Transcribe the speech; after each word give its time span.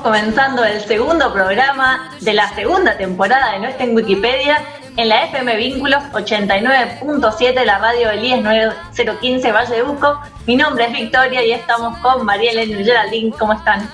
comenzando 0.00 0.64
el 0.64 0.80
segundo 0.80 1.32
programa 1.32 2.10
de 2.20 2.32
la 2.32 2.48
segunda 2.54 2.96
temporada 2.96 3.52
de 3.52 3.60
No 3.60 3.68
está 3.68 3.84
en 3.84 3.94
Wikipedia 3.94 4.58
en 4.96 5.08
la 5.08 5.24
FM 5.24 5.56
Vínculos 5.56 6.02
89.7, 6.12 7.64
la 7.64 7.78
radio 7.78 8.08
del 8.08 8.24
IES 8.24 8.42
9015 8.42 9.52
Valle 9.52 9.76
de 9.76 9.82
Buco. 9.82 10.20
Mi 10.46 10.56
nombre 10.56 10.86
es 10.86 10.92
Victoria 10.92 11.44
y 11.44 11.52
estamos 11.52 11.96
con 11.98 12.24
María 12.24 12.52
Elena 12.52 12.80
y 12.80 12.84
Geraldine. 12.84 13.32
¿Cómo 13.38 13.52
están? 13.52 13.88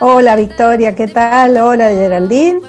Hola 0.00 0.36
Victoria, 0.36 0.94
¿qué 0.94 1.08
tal? 1.08 1.56
Hola 1.56 1.88
Geraldine. 1.88 2.60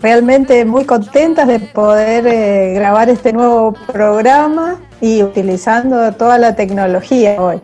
Realmente 0.00 0.64
muy 0.64 0.84
contentas 0.84 1.46
de 1.46 1.60
poder 1.60 2.26
eh, 2.26 2.72
grabar 2.74 3.10
este 3.10 3.32
nuevo 3.32 3.72
programa 3.72 4.80
y 5.00 5.22
utilizando 5.22 6.12
toda 6.12 6.38
la 6.38 6.56
tecnología 6.56 7.40
hoy. 7.40 7.60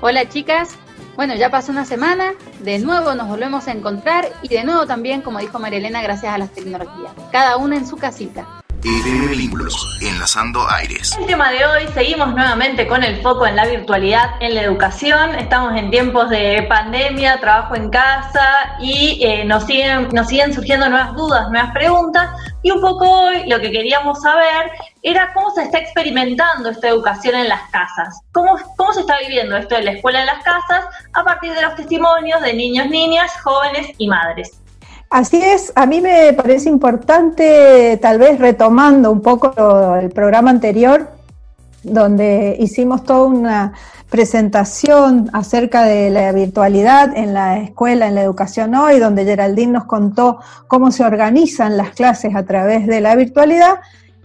Hola 0.00 0.28
chicas, 0.28 0.76
bueno, 1.16 1.34
ya 1.34 1.50
pasó 1.50 1.72
una 1.72 1.84
semana, 1.84 2.34
de 2.60 2.78
nuevo 2.78 3.14
nos 3.14 3.26
volvemos 3.28 3.66
a 3.68 3.72
encontrar 3.72 4.28
y 4.42 4.48
de 4.48 4.64
nuevo 4.64 4.86
también, 4.86 5.22
como 5.22 5.38
dijo 5.38 5.58
María 5.58 5.78
Elena, 5.78 6.02
gracias 6.02 6.32
a 6.32 6.38
las 6.38 6.52
tecnologías, 6.52 7.12
cada 7.32 7.56
una 7.56 7.76
en 7.76 7.86
su 7.86 7.96
casita. 7.96 8.46
FM 8.84 9.28
Vínculos, 9.28 9.98
enlazando 10.00 10.60
aires. 10.70 11.16
El 11.18 11.26
tema 11.26 11.50
de 11.50 11.66
hoy, 11.66 11.88
seguimos 11.92 12.28
nuevamente 12.34 12.86
con 12.86 13.02
el 13.02 13.20
foco 13.20 13.46
en 13.46 13.56
la 13.56 13.66
virtualidad 13.66 14.40
en 14.40 14.54
la 14.54 14.62
educación. 14.62 15.34
Estamos 15.34 15.76
en 15.76 15.90
tiempos 15.90 16.30
de 16.30 16.64
pandemia, 16.68 17.40
trabajo 17.40 17.74
en 17.74 17.90
casa 17.90 18.76
y 18.80 19.18
eh, 19.24 19.44
nos, 19.44 19.64
siguen, 19.64 20.08
nos 20.12 20.28
siguen 20.28 20.54
surgiendo 20.54 20.88
nuevas 20.88 21.14
dudas, 21.16 21.50
nuevas 21.50 21.72
preguntas. 21.72 22.30
Y 22.62 22.70
un 22.70 22.80
poco 22.80 23.10
hoy 23.10 23.48
lo 23.48 23.58
que 23.58 23.72
queríamos 23.72 24.20
saber 24.20 24.70
era 25.08 25.32
cómo 25.32 25.52
se 25.52 25.62
está 25.62 25.78
experimentando 25.78 26.68
esta 26.68 26.88
educación 26.88 27.36
en 27.36 27.48
las 27.48 27.70
casas. 27.70 28.20
¿Cómo, 28.32 28.56
cómo 28.76 28.92
se 28.92 29.00
está 29.00 29.14
viviendo 29.20 29.56
esto 29.56 29.76
de 29.76 29.82
la 29.82 29.92
escuela 29.92 30.18
en 30.20 30.26
las 30.26 30.42
casas 30.42 30.84
a 31.12 31.22
partir 31.22 31.54
de 31.54 31.62
los 31.62 31.76
testimonios 31.76 32.42
de 32.42 32.54
niños, 32.54 32.88
niñas, 32.88 33.30
jóvenes 33.40 33.86
y 33.98 34.08
madres. 34.08 34.50
Así 35.08 35.40
es, 35.40 35.72
a 35.76 35.86
mí 35.86 36.00
me 36.00 36.32
parece 36.32 36.68
importante, 36.68 37.96
tal 38.02 38.18
vez 38.18 38.40
retomando 38.40 39.12
un 39.12 39.22
poco 39.22 39.94
el 39.94 40.10
programa 40.10 40.50
anterior, 40.50 41.08
donde 41.84 42.56
hicimos 42.58 43.04
toda 43.04 43.26
una 43.26 43.72
presentación 44.10 45.30
acerca 45.32 45.84
de 45.84 46.10
la 46.10 46.32
virtualidad 46.32 47.16
en 47.16 47.32
la 47.32 47.58
escuela, 47.58 48.08
en 48.08 48.16
la 48.16 48.22
educación 48.22 48.74
hoy, 48.74 48.98
donde 48.98 49.24
Geraldine 49.24 49.72
nos 49.72 49.84
contó 49.84 50.40
cómo 50.66 50.90
se 50.90 51.04
organizan 51.04 51.76
las 51.76 51.90
clases 51.90 52.34
a 52.34 52.44
través 52.44 52.88
de 52.88 53.00
la 53.00 53.14
virtualidad. 53.14 53.76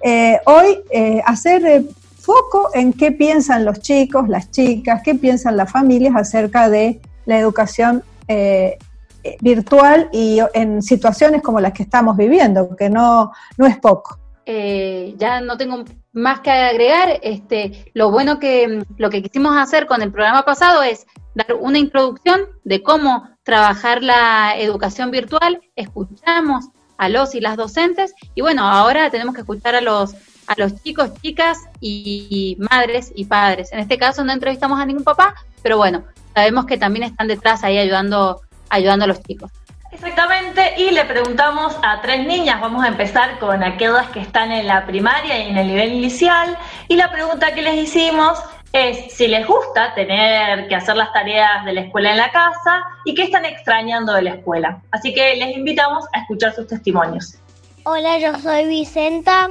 Eh, 0.04 0.40
hoy 0.46 0.80
eh, 0.92 1.22
hacer 1.26 1.84
foco 2.22 2.70
en 2.74 2.94
qué 2.94 3.12
piensan 3.12 3.66
los 3.66 3.80
chicos, 3.80 4.30
las 4.30 4.52
chicas, 4.52 5.02
qué 5.04 5.16
piensan 5.16 5.58
las 5.58 5.72
familias 5.72 6.16
acerca 6.16 6.70
de 6.70 7.02
la 7.26 7.40
educación 7.40 8.04
eh, 8.28 8.78
eh, 9.24 9.38
virtual 9.42 10.10
y 10.12 10.40
en 10.54 10.82
situaciones 10.82 11.42
como 11.42 11.60
las 11.60 11.74
que 11.74 11.84
estamos 11.84 12.18
viviendo, 12.18 12.76
que 12.76 12.90
no, 12.90 13.32
no 13.58 13.68
es 13.68 13.78
poco. 13.78 14.18
Eh, 14.46 15.14
ya 15.18 15.42
no 15.42 15.58
tengo 15.58 15.84
más 16.14 16.40
que 16.40 16.50
agregar. 16.50 17.20
Este, 17.22 17.92
lo 17.94 18.12
bueno 18.12 18.40
que 18.40 18.84
lo 18.98 19.10
que 19.10 19.22
quisimos 19.22 19.56
hacer 19.58 19.86
con 19.86 20.02
el 20.02 20.12
programa 20.12 20.44
pasado 20.44 20.82
es 20.82 21.06
dar 21.36 21.54
una 21.60 21.78
introducción 21.78 22.42
de 22.64 22.82
cómo 22.82 23.30
trabajar 23.44 24.02
la 24.02 24.56
educación 24.58 25.12
virtual. 25.12 25.62
Escuchamos 25.76 26.70
a 27.02 27.10
los 27.10 27.34
y 27.34 27.42
las 27.42 27.58
docentes 27.58 28.14
y 28.36 28.42
bueno, 28.42 28.68
ahora 28.68 29.10
tenemos 29.10 29.34
que 29.34 29.42
escuchar 29.42 29.74
a 29.74 29.82
los 29.82 30.14
a 30.46 30.54
los 30.58 30.84
chicos, 30.84 31.10
chicas 31.22 31.58
y 31.80 32.58
madres 32.60 33.12
y 33.16 33.26
padres. 33.26 33.74
En 33.74 33.80
este 33.80 33.98
caso 33.98 34.24
no 34.24 34.32
entrevistamos 34.32 34.80
a 34.80 34.86
ningún 34.86 35.04
papá, 35.04 35.34
pero 35.64 35.78
bueno, 35.78 36.04
sabemos 36.36 36.66
que 36.68 36.78
también 36.78 37.04
están 37.04 37.28
detrás 37.28 37.64
ahí 37.64 37.80
ayudando 37.80 38.42
ayudando 38.70 39.06
a 39.06 39.08
los 39.08 39.22
chicos. 39.24 39.52
Exactamente, 39.92 40.76
y 40.78 40.92
le 40.92 41.04
preguntamos 41.06 41.76
a 41.84 42.02
tres 42.02 42.26
niñas, 42.26 42.62
vamos 42.62 42.84
a 42.84 42.88
empezar 42.88 43.40
con 43.40 43.64
aquellas 43.64 44.08
que 44.10 44.22
están 44.22 44.52
en 44.52 44.68
la 44.68 44.86
primaria 44.86 45.44
y 45.44 45.50
en 45.50 45.58
el 45.58 45.68
nivel 45.68 45.94
inicial, 45.94 46.56
y 46.88 46.96
la 46.96 47.12
pregunta 47.12 47.54
que 47.54 47.62
les 47.62 47.76
hicimos 47.76 48.40
es 48.74 49.14
si 49.14 49.28
les 49.28 49.46
gusta 49.46 49.94
tener 49.96 50.68
que 50.68 50.76
hacer 50.76 50.96
las 50.96 51.12
tareas 51.12 51.66
de 51.66 51.74
la 51.74 51.82
escuela 51.82 52.12
en 52.12 52.18
la 52.18 52.32
casa 52.32 52.84
y 53.06 53.14
qué 53.14 53.24
están 53.24 53.46
extrañando 53.46 54.14
de 54.14 54.22
la 54.22 54.36
escuela. 54.36 54.82
Así 54.92 55.14
que 55.14 55.36
les 55.36 55.56
invitamos 55.58 56.06
a 56.14 56.22
escuchar 56.22 56.54
sus 56.54 56.68
testimonios. 56.68 57.36
Hola, 57.84 58.18
yo 58.20 58.38
soy 58.40 58.66
Vicenta. 58.66 59.50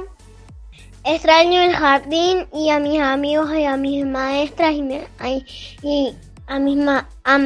Extraño 1.03 1.61
el 1.61 1.75
jardín 1.75 2.47
y 2.53 2.69
a 2.69 2.79
mis 2.79 3.01
amigos 3.01 3.51
y 3.53 3.65
a 3.65 3.75
mis 3.75 4.05
maestras 4.05 4.73
y, 5.83 6.15
a, 6.47 6.59
mis 6.59 6.77
ma 6.77 7.07
a 7.25 7.37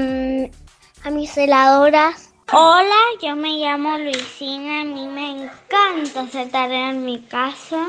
mis 1.11 1.37
heladoras. 1.37 2.33
Hola, 2.51 2.95
yo 3.23 3.35
me 3.35 3.57
llamo 3.57 3.97
Luisina, 3.97 4.81
a 4.81 4.83
mí 4.83 5.07
me 5.07 5.31
encanta 5.31 6.21
hacer 6.21 6.51
tarea 6.51 6.91
en 6.91 7.03
mi 7.03 7.19
casa. 7.21 7.87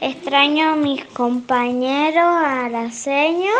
Extraño 0.00 0.72
a 0.72 0.76
mis 0.76 1.04
compañeros, 1.04 2.24
a 2.24 2.64
Araceño. 2.64 3.50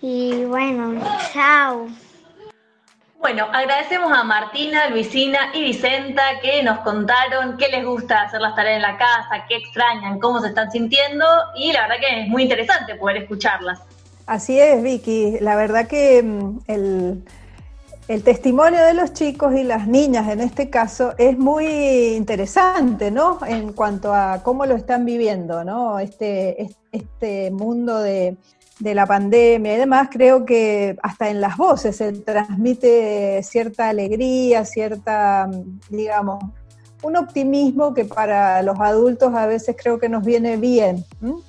Y 0.00 0.44
bueno, 0.44 0.94
chao. 1.32 1.88
Bueno, 3.20 3.46
agradecemos 3.52 4.10
a 4.10 4.24
Martina, 4.24 4.88
Luisina 4.88 5.50
y 5.52 5.64
Vicenta 5.64 6.40
que 6.40 6.62
nos 6.62 6.78
contaron 6.78 7.58
qué 7.58 7.68
les 7.68 7.84
gusta 7.84 8.22
hacer 8.22 8.40
las 8.40 8.54
tareas 8.54 8.76
en 8.76 8.82
la 8.82 8.96
casa, 8.96 9.44
qué 9.48 9.56
extrañan, 9.56 10.18
cómo 10.18 10.40
se 10.40 10.48
están 10.48 10.70
sintiendo 10.70 11.26
y 11.56 11.72
la 11.72 11.82
verdad 11.82 11.96
que 12.00 12.22
es 12.22 12.28
muy 12.28 12.44
interesante 12.44 12.94
poder 12.94 13.18
escucharlas. 13.18 13.80
Así 14.26 14.58
es, 14.58 14.82
Vicky. 14.82 15.38
La 15.40 15.56
verdad 15.56 15.88
que 15.88 16.22
mm, 16.22 16.60
el, 18.08 18.22
testimonio 18.22 18.84
de 18.84 18.94
los 18.94 19.12
chicos 19.12 19.54
y 19.54 19.62
las 19.62 19.86
niñas 19.86 20.28
en 20.28 20.40
este 20.40 20.70
caso 20.70 21.14
es 21.18 21.38
muy 21.38 21.66
interesante, 22.16 23.10
¿no? 23.10 23.38
En 23.46 23.72
cuanto 23.72 24.14
a 24.14 24.42
cómo 24.42 24.66
lo 24.66 24.74
están 24.74 25.04
viviendo, 25.04 25.64
¿no? 25.64 25.98
Este, 25.98 26.68
este 26.92 27.50
mundo 27.50 28.00
de, 28.00 28.36
de 28.80 28.94
la 28.94 29.06
pandemia 29.06 29.74
y 29.74 29.76
demás, 29.76 30.08
creo 30.10 30.44
que 30.44 30.96
hasta 31.02 31.28
en 31.28 31.40
las 31.40 31.56
voces 31.56 31.96
se 31.96 32.12
transmite 32.12 33.42
cierta 33.42 33.88
alegría, 33.88 34.64
cierta, 34.64 35.50
digamos, 35.90 36.42
un 37.02 37.16
optimismo 37.16 37.94
que 37.94 38.04
para 38.04 38.62
los 38.62 38.78
adultos 38.80 39.34
a 39.34 39.46
veces 39.46 39.76
creo 39.80 39.98
que 39.98 40.08
nos 40.08 40.24
viene 40.24 40.56
bien. 40.56 41.04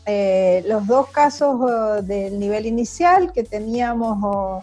Eh, 0.06 0.64
los 0.68 0.86
dos 0.88 1.10
casos 1.10 1.56
oh, 1.60 2.02
del 2.02 2.40
nivel 2.40 2.66
inicial 2.66 3.32
que 3.34 3.44
teníamos 3.44 4.18
oh, 4.22 4.62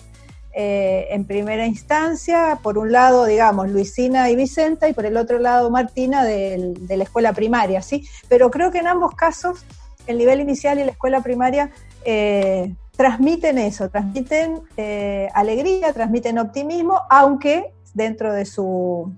eh, 0.57 1.09
en 1.11 1.27
primera 1.27 1.67
instancia, 1.67 2.59
por 2.63 2.79
un 2.79 2.91
lado, 2.91 3.27
digamos, 3.27 3.69
Luisina 3.69 4.31
y 4.31 4.37
Vicenta, 4.37 4.89
y 4.89 4.95
por 4.95 5.05
el 5.05 5.17
otro 5.17 5.39
lado, 5.39 5.71
Martina 5.71 6.25
de 6.25 6.75
la 6.89 7.05
escuela 7.05 7.33
primaria, 7.35 7.83
¿sí? 7.83 8.09
Pero 8.29 8.51
creo 8.51 8.71
que 8.71 8.79
en 8.79 8.87
ambos 8.87 9.15
casos, 9.15 9.65
el 10.07 10.19
nivel 10.19 10.41
inicial 10.41 10.79
y 10.79 10.85
la 10.85 10.93
escuela 10.93 11.21
primaria 11.21 11.71
eh, 12.05 12.75
transmiten 12.97 13.59
eso, 13.59 13.91
transmiten 13.91 14.63
alegría, 15.35 15.93
transmiten 15.93 16.39
optimismo, 16.39 17.03
aunque 17.11 17.73
dentro 17.93 18.33
de 18.33 18.47
su 18.47 19.13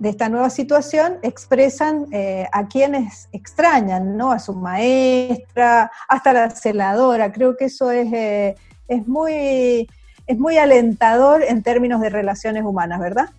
de 0.00 0.08
esta 0.08 0.30
nueva 0.30 0.48
situación 0.48 1.18
expresan 1.22 2.06
eh, 2.10 2.46
a 2.52 2.66
quienes 2.68 3.28
extrañan, 3.32 4.16
¿no? 4.16 4.32
A 4.32 4.38
su 4.38 4.54
maestra, 4.54 5.92
hasta 6.08 6.32
la 6.32 6.50
celadora. 6.50 7.30
Creo 7.30 7.54
que 7.54 7.66
eso 7.66 7.90
es, 7.90 8.10
eh, 8.10 8.54
es, 8.88 9.06
muy, 9.06 9.86
es 10.30 10.38
muy 10.38 10.58
alentador 10.58 11.42
en 11.42 11.64
términos 11.64 12.00
de 12.00 12.08
relaciones 12.08 12.62
humanas, 12.64 13.00
¿verdad? 13.00 13.30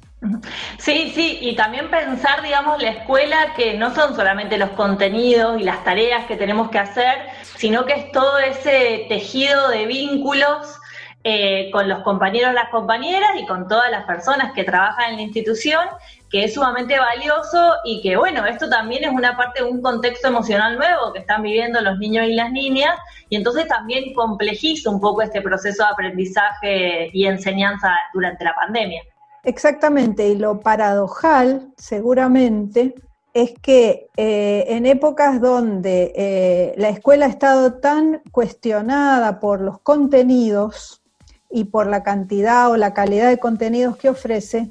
Sí, 0.77 1.13
sí, 1.15 1.39
y 1.39 1.55
también 1.55 1.89
pensar, 1.89 2.43
digamos, 2.43 2.81
la 2.81 2.89
escuela 2.89 3.53
que 3.55 3.75
no 3.75 3.95
son 3.95 4.13
solamente 4.13 4.57
los 4.57 4.71
contenidos 4.71 5.59
y 5.59 5.63
las 5.63 5.85
tareas 5.85 6.25
que 6.25 6.35
tenemos 6.35 6.69
que 6.69 6.79
hacer, 6.79 7.15
sino 7.55 7.85
que 7.85 7.93
es 7.93 8.11
todo 8.11 8.37
ese 8.39 9.05
tejido 9.07 9.69
de 9.69 9.85
vínculos 9.85 10.77
eh, 11.23 11.71
con 11.71 11.87
los 11.87 12.03
compañeros, 12.03 12.53
las 12.53 12.69
compañeras 12.69 13.31
y 13.39 13.45
con 13.45 13.69
todas 13.69 13.89
las 13.89 14.03
personas 14.03 14.51
que 14.51 14.65
trabajan 14.65 15.11
en 15.11 15.15
la 15.15 15.21
institución 15.21 15.87
que 16.31 16.45
es 16.45 16.53
sumamente 16.53 16.97
valioso 16.97 17.73
y 17.83 18.01
que, 18.01 18.15
bueno, 18.15 18.45
esto 18.45 18.69
también 18.69 19.03
es 19.03 19.11
una 19.11 19.35
parte 19.35 19.63
de 19.63 19.69
un 19.69 19.81
contexto 19.81 20.29
emocional 20.29 20.77
nuevo 20.77 21.11
que 21.11 21.19
están 21.19 21.43
viviendo 21.43 21.81
los 21.81 21.99
niños 21.99 22.25
y 22.25 22.33
las 22.33 22.51
niñas, 22.51 22.97
y 23.29 23.35
entonces 23.35 23.67
también 23.67 24.13
complejiza 24.13 24.89
un 24.89 25.01
poco 25.01 25.21
este 25.21 25.41
proceso 25.41 25.83
de 25.83 25.89
aprendizaje 25.89 27.09
y 27.11 27.25
enseñanza 27.25 27.93
durante 28.13 28.45
la 28.45 28.55
pandemia. 28.55 29.03
Exactamente, 29.43 30.29
y 30.29 30.37
lo 30.37 30.61
paradojal, 30.61 31.67
seguramente, 31.75 32.95
es 33.33 33.53
que 33.61 34.07
eh, 34.15 34.65
en 34.69 34.85
épocas 34.85 35.41
donde 35.41 36.13
eh, 36.15 36.73
la 36.77 36.89
escuela 36.89 37.25
ha 37.25 37.29
estado 37.29 37.73
tan 37.73 38.21
cuestionada 38.31 39.39
por 39.39 39.61
los 39.61 39.79
contenidos 39.79 41.01
y 41.49 41.65
por 41.65 41.87
la 41.87 42.03
cantidad 42.03 42.69
o 42.69 42.77
la 42.77 42.93
calidad 42.93 43.29
de 43.29 43.37
contenidos 43.37 43.97
que 43.97 44.09
ofrece, 44.09 44.69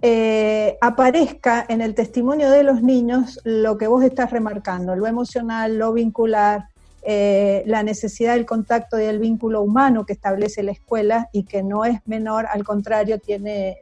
eh, 0.00 0.78
aparezca 0.80 1.66
en 1.68 1.80
el 1.80 1.94
testimonio 1.94 2.50
de 2.50 2.62
los 2.62 2.82
niños 2.82 3.40
lo 3.44 3.78
que 3.78 3.88
vos 3.88 4.04
estás 4.04 4.30
remarcando, 4.30 4.94
lo 4.94 5.06
emocional, 5.06 5.76
lo 5.76 5.92
vincular, 5.92 6.68
eh, 7.02 7.62
la 7.66 7.82
necesidad 7.82 8.34
del 8.34 8.46
contacto 8.46 8.98
y 8.98 9.04
del 9.04 9.18
vínculo 9.18 9.62
humano 9.62 10.04
que 10.04 10.12
establece 10.12 10.62
la 10.62 10.72
escuela 10.72 11.28
y 11.32 11.44
que 11.44 11.62
no 11.62 11.84
es 11.84 12.00
menor, 12.06 12.46
al 12.46 12.64
contrario, 12.64 13.18
tiene, 13.18 13.78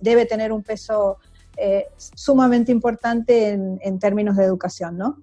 debe 0.00 0.26
tener 0.26 0.52
un 0.52 0.62
peso 0.62 1.18
eh, 1.56 1.86
sumamente 1.96 2.72
importante 2.72 3.50
en, 3.50 3.78
en 3.82 3.98
términos 3.98 4.36
de 4.36 4.44
educación, 4.44 4.98
¿no? 4.98 5.18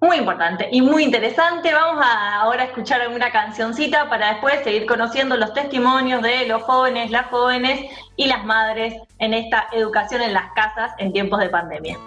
Muy 0.00 0.18
importante 0.18 0.68
y 0.70 0.82
muy 0.82 1.04
interesante. 1.04 1.72
Vamos 1.72 2.04
a 2.04 2.40
ahora 2.40 2.64
a 2.64 2.66
escuchar 2.66 3.08
una 3.08 3.32
cancioncita 3.32 4.10
para 4.10 4.34
después 4.34 4.62
seguir 4.62 4.84
conociendo 4.84 5.36
los 5.36 5.54
testimonios 5.54 6.20
de 6.22 6.46
los 6.46 6.62
jóvenes, 6.62 7.10
las 7.10 7.26
jóvenes 7.28 7.90
y 8.14 8.26
las 8.26 8.44
madres 8.44 8.94
en 9.18 9.32
esta 9.32 9.68
educación 9.72 10.20
en 10.20 10.34
las 10.34 10.52
casas 10.52 10.92
en 10.98 11.14
tiempos 11.14 11.40
de 11.40 11.48
pandemia. 11.48 11.98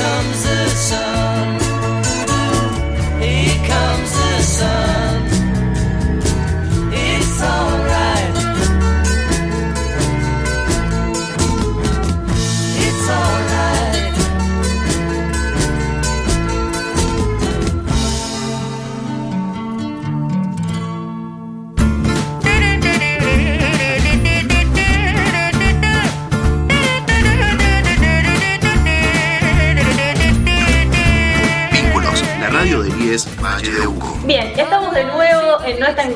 comes 0.00 0.42
the 0.44 0.68
sun. 0.68 1.09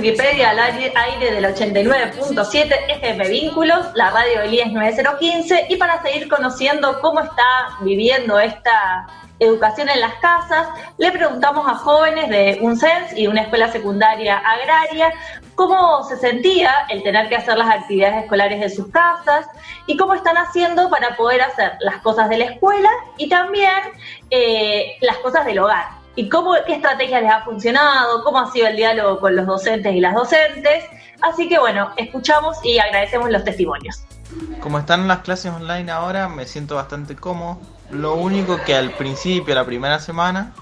Wikipedia 0.04 0.50
al 0.50 0.58
aire 0.58 1.32
del 1.32 1.46
89.7 1.46 2.74
FM 2.90 3.26
Vínculos, 3.26 3.86
la 3.94 4.10
radio 4.10 4.40
del 4.40 4.52
IES 4.52 4.70
9015, 4.70 5.68
y 5.70 5.76
para 5.76 6.02
seguir 6.02 6.28
conociendo 6.28 7.00
cómo 7.00 7.20
está 7.20 7.78
viviendo 7.80 8.38
esta 8.38 9.06
educación 9.38 9.88
en 9.88 10.00
las 10.00 10.12
casas, 10.16 10.68
le 10.98 11.10
preguntamos 11.10 11.66
a 11.66 11.76
jóvenes 11.76 12.28
de 12.28 12.58
un 12.60 12.76
CENS 12.76 13.16
y 13.16 13.28
una 13.28 13.44
escuela 13.44 13.72
secundaria 13.72 14.36
agraria 14.36 15.10
cómo 15.54 16.04
se 16.04 16.18
sentía 16.18 16.84
el 16.90 17.02
tener 17.02 17.30
que 17.30 17.36
hacer 17.36 17.56
las 17.56 17.74
actividades 17.74 18.24
escolares 18.24 18.62
en 18.62 18.70
sus 18.70 18.92
casas 18.92 19.46
y 19.86 19.96
cómo 19.96 20.12
están 20.12 20.36
haciendo 20.36 20.90
para 20.90 21.16
poder 21.16 21.40
hacer 21.40 21.78
las 21.80 21.96
cosas 22.02 22.28
de 22.28 22.36
la 22.36 22.44
escuela 22.44 22.90
y 23.16 23.30
también 23.30 23.80
eh, 24.28 24.98
las 25.00 25.16
cosas 25.16 25.46
del 25.46 25.60
hogar 25.60 26.03
y 26.16 26.28
cómo, 26.28 26.54
qué 26.66 26.74
estrategia 26.74 27.20
les 27.20 27.30
ha 27.30 27.42
funcionado, 27.42 28.22
cómo 28.22 28.38
ha 28.38 28.50
sido 28.50 28.68
el 28.68 28.76
diálogo 28.76 29.20
con 29.20 29.34
los 29.36 29.46
docentes 29.46 29.94
y 29.94 30.00
las 30.00 30.14
docentes. 30.14 30.84
Así 31.20 31.48
que 31.48 31.58
bueno, 31.58 31.90
escuchamos 31.96 32.58
y 32.64 32.78
agradecemos 32.78 33.30
los 33.30 33.44
testimonios. 33.44 34.04
Como 34.60 34.78
están 34.78 35.06
las 35.08 35.20
clases 35.20 35.52
online 35.52 35.90
ahora, 35.90 36.28
me 36.28 36.46
siento 36.46 36.76
bastante 36.76 37.16
cómodo. 37.16 37.58
Lo 37.90 38.14
único 38.14 38.62
que 38.64 38.74
al 38.74 38.90
principio, 38.90 39.54
la 39.54 39.64
primera 39.64 39.98
semana, 39.98 40.52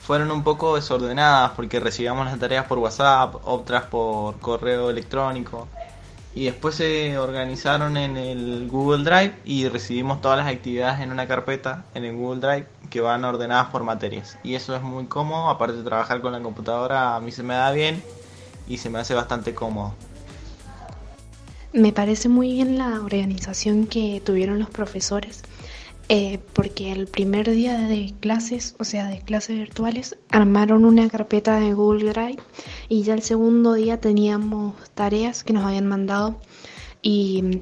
fueron 0.00 0.30
un 0.30 0.42
poco 0.42 0.76
desordenadas 0.76 1.52
porque 1.52 1.80
recibíamos 1.80 2.26
las 2.26 2.38
tareas 2.38 2.66
por 2.66 2.78
WhatsApp, 2.78 3.36
otras 3.44 3.84
por 3.84 4.38
correo 4.40 4.90
electrónico 4.90 5.68
y 6.38 6.44
después 6.44 6.76
se 6.76 7.18
organizaron 7.18 7.96
en 7.96 8.16
el 8.16 8.68
Google 8.68 9.02
Drive 9.02 9.34
y 9.44 9.66
recibimos 9.66 10.20
todas 10.20 10.38
las 10.38 10.46
actividades 10.46 11.00
en 11.00 11.10
una 11.10 11.26
carpeta 11.26 11.84
en 11.96 12.04
el 12.04 12.14
Google 12.14 12.38
Drive 12.38 12.66
que 12.90 13.00
van 13.00 13.24
ordenadas 13.24 13.70
por 13.70 13.82
materias. 13.82 14.38
Y 14.44 14.54
eso 14.54 14.76
es 14.76 14.80
muy 14.80 15.06
cómodo, 15.06 15.48
aparte 15.48 15.78
de 15.78 15.82
trabajar 15.82 16.20
con 16.20 16.30
la 16.30 16.40
computadora 16.40 17.16
a 17.16 17.20
mí 17.20 17.32
se 17.32 17.42
me 17.42 17.54
da 17.54 17.72
bien 17.72 18.00
y 18.68 18.78
se 18.78 18.88
me 18.88 19.00
hace 19.00 19.14
bastante 19.14 19.52
cómodo. 19.52 19.94
Me 21.72 21.92
parece 21.92 22.28
muy 22.28 22.52
bien 22.52 22.78
la 22.78 23.00
organización 23.00 23.88
que 23.88 24.22
tuvieron 24.24 24.60
los 24.60 24.70
profesores 24.70 25.42
eh, 26.08 26.38
porque 26.54 26.90
el 26.90 27.06
primer 27.06 27.50
día 27.50 27.78
de 27.78 28.14
clases, 28.20 28.74
o 28.78 28.84
sea, 28.84 29.08
de 29.08 29.20
clases 29.20 29.58
virtuales, 29.58 30.16
armaron 30.30 30.84
una 30.84 31.08
carpeta 31.08 31.60
de 31.60 31.74
Google 31.74 32.12
Drive 32.12 32.38
y 32.88 33.02
ya 33.02 33.14
el 33.14 33.22
segundo 33.22 33.74
día 33.74 34.00
teníamos 34.00 34.74
tareas 34.94 35.44
que 35.44 35.52
nos 35.52 35.66
habían 35.66 35.86
mandado 35.86 36.40
y 37.02 37.60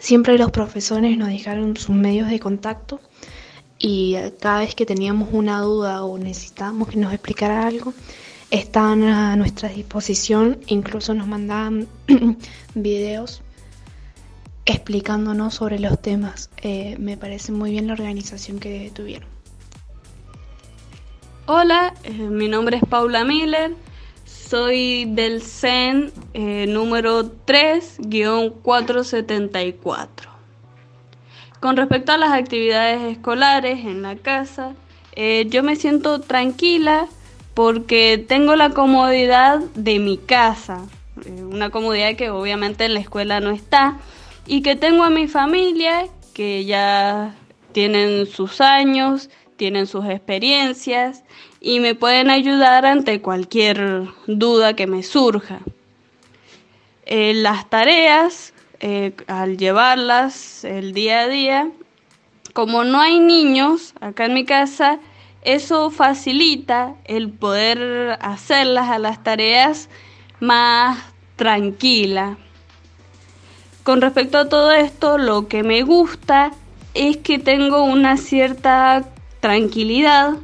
siempre 0.00 0.36
los 0.36 0.50
profesores 0.50 1.16
nos 1.16 1.28
dejaron 1.28 1.76
sus 1.76 1.94
medios 1.94 2.28
de 2.28 2.40
contacto 2.40 3.00
y 3.78 4.16
cada 4.40 4.60
vez 4.60 4.74
que 4.74 4.84
teníamos 4.84 5.30
una 5.32 5.60
duda 5.60 6.04
o 6.04 6.18
necesitábamos 6.18 6.88
que 6.88 6.96
nos 6.96 7.12
explicara 7.12 7.66
algo, 7.66 7.94
estaban 8.50 9.04
a 9.04 9.36
nuestra 9.36 9.68
disposición, 9.68 10.58
incluso 10.66 11.14
nos 11.14 11.26
mandaban 11.26 11.86
videos 12.74 13.42
explicándonos 14.68 15.54
sobre 15.54 15.80
los 15.80 16.00
temas. 16.00 16.50
Eh, 16.58 16.96
me 16.98 17.16
parece 17.16 17.50
muy 17.52 17.70
bien 17.70 17.86
la 17.86 17.94
organización 17.94 18.58
que 18.60 18.92
tuvieron. 18.94 19.26
Hola, 21.46 21.94
eh, 22.04 22.12
mi 22.12 22.48
nombre 22.48 22.76
es 22.76 22.82
Paula 22.86 23.24
Miller, 23.24 23.74
soy 24.26 25.06
del 25.06 25.40
CEN 25.40 26.12
eh, 26.34 26.66
número 26.68 27.32
3-474. 27.46 30.28
Con 31.60 31.78
respecto 31.78 32.12
a 32.12 32.18
las 32.18 32.32
actividades 32.32 33.00
escolares 33.10 33.86
en 33.86 34.02
la 34.02 34.16
casa, 34.16 34.74
yo 35.48 35.64
me 35.64 35.74
siento 35.74 36.20
tranquila 36.20 37.08
porque 37.54 38.24
tengo 38.28 38.54
la 38.54 38.70
comodidad 38.70 39.58
de 39.74 39.98
mi 39.98 40.16
casa, 40.16 40.84
una 41.50 41.70
comodidad 41.70 42.14
que 42.14 42.30
obviamente 42.30 42.84
en 42.84 42.94
la 42.94 43.00
escuela 43.00 43.40
no 43.40 43.50
está, 43.50 43.98
y 44.48 44.62
que 44.62 44.74
tengo 44.74 45.04
a 45.04 45.10
mi 45.10 45.28
familia 45.28 46.08
que 46.32 46.64
ya 46.64 47.34
tienen 47.72 48.26
sus 48.26 48.60
años, 48.60 49.28
tienen 49.56 49.86
sus 49.86 50.06
experiencias 50.06 51.22
y 51.60 51.80
me 51.80 51.94
pueden 51.94 52.30
ayudar 52.30 52.86
ante 52.86 53.20
cualquier 53.20 54.08
duda 54.26 54.74
que 54.74 54.86
me 54.86 55.02
surja. 55.02 55.60
Eh, 57.04 57.34
las 57.34 57.68
tareas, 57.68 58.54
eh, 58.80 59.12
al 59.26 59.58
llevarlas 59.58 60.64
el 60.64 60.94
día 60.94 61.20
a 61.20 61.28
día, 61.28 61.70
como 62.54 62.84
no 62.84 63.00
hay 63.00 63.18
niños 63.18 63.92
acá 64.00 64.24
en 64.24 64.34
mi 64.34 64.44
casa, 64.44 64.98
eso 65.42 65.90
facilita 65.90 66.94
el 67.04 67.30
poder 67.30 68.18
hacerlas 68.20 68.88
a 68.88 68.98
las 68.98 69.22
tareas 69.22 69.88
más 70.40 70.98
tranquila. 71.36 72.38
Con 73.88 74.02
respecto 74.02 74.36
a 74.36 74.50
todo 74.50 74.70
esto, 74.70 75.16
lo 75.16 75.48
que 75.48 75.62
me 75.62 75.80
gusta 75.80 76.50
es 76.92 77.16
que 77.16 77.38
tengo 77.38 77.84
una 77.84 78.18
cierta 78.18 79.08
tranquilidad 79.40 80.34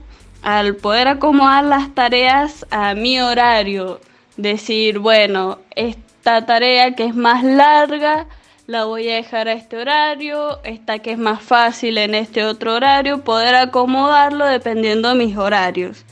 al 0.41 0.77
poder 0.77 1.09
acomodar 1.09 1.63
las 1.65 1.95
tareas 1.95 2.65
a 2.71 2.95
mi 2.95 3.21
horario. 3.21 4.01
Decir, 4.39 4.99
bueno, 4.99 5.59
esta 5.77 6.47
tarea 6.47 6.95
que 6.95 7.05
es 7.05 7.15
más 7.15 7.45
larga 7.45 8.29
la 8.67 8.87
voy 8.87 9.11
a 9.11 9.17
dejar 9.17 9.49
a 9.49 9.53
este 9.53 9.77
horario, 9.77 10.61
esta 10.65 11.01
que 11.01 11.13
es 11.13 11.19
más 11.19 11.43
fácil 11.43 11.99
en 11.99 12.15
este 12.15 12.47
otro 12.47 12.73
horario, 12.73 13.25
poder 13.25 13.57
acomodarlo 13.57 14.47
dependiendo 14.47 15.11
de 15.11 15.17
mis 15.17 15.37
horarios. 15.37 16.07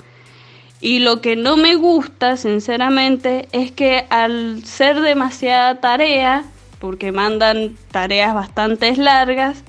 Y 0.82 0.98
lo 0.98 1.22
que 1.22 1.36
no 1.36 1.56
me 1.56 1.76
gusta, 1.76 2.36
sinceramente, 2.36 3.48
es 3.52 3.72
que 3.72 4.04
al 4.10 4.66
ser 4.66 5.00
demasiada 5.00 5.80
tarea, 5.80 6.44
porque 6.82 7.12
mandan 7.12 7.76
tareas 7.92 8.34
bastante 8.34 8.96
largas, 8.96 9.62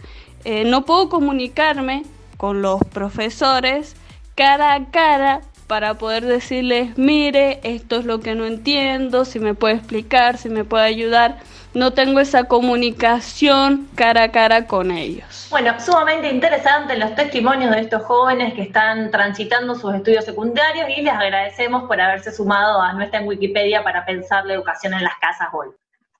eh, 0.45 0.63
no 0.65 0.83
puedo 0.83 1.09
comunicarme 1.09 2.05
con 2.37 2.63
los 2.63 2.83
profesores 2.85 3.95
cara 4.33 4.73
a 4.73 4.85
cara 4.89 5.41
para 5.67 5.93
poder 5.93 6.25
decirles, 6.25 6.97
mire, 6.97 7.59
esto 7.61 7.97
es 7.97 8.05
lo 8.05 8.19
que 8.19 8.33
no 8.33 8.47
entiendo, 8.47 9.25
si 9.25 9.39
me 9.39 9.53
puede 9.53 9.75
explicar, 9.75 10.39
si 10.39 10.49
me 10.49 10.65
puede 10.65 10.85
ayudar. 10.85 11.37
No 11.75 11.91
tengo 11.91 12.19
esa 12.19 12.45
comunicación 12.45 13.87
cara 13.93 14.23
a 14.23 14.31
cara 14.31 14.65
con 14.65 14.89
ellos. 14.89 15.47
Bueno, 15.51 15.79
sumamente 15.79 16.31
interesante 16.31 16.97
los 16.97 17.13
testimonios 17.13 17.69
de 17.69 17.81
estos 17.81 18.01
jóvenes 18.05 18.55
que 18.55 18.63
están 18.63 19.11
transitando 19.11 19.75
sus 19.75 19.93
estudios 19.93 20.25
secundarios 20.25 20.89
y 20.97 21.03
les 21.03 21.13
agradecemos 21.13 21.83
por 21.83 22.01
haberse 22.01 22.31
sumado 22.31 22.81
a 22.81 22.91
nuestra 22.93 23.21
Wikipedia 23.21 23.83
para 23.83 24.03
pensar 24.03 24.47
la 24.47 24.55
educación 24.55 24.95
en 24.95 25.03
las 25.03 25.13
casas 25.19 25.49
hoy. 25.53 25.67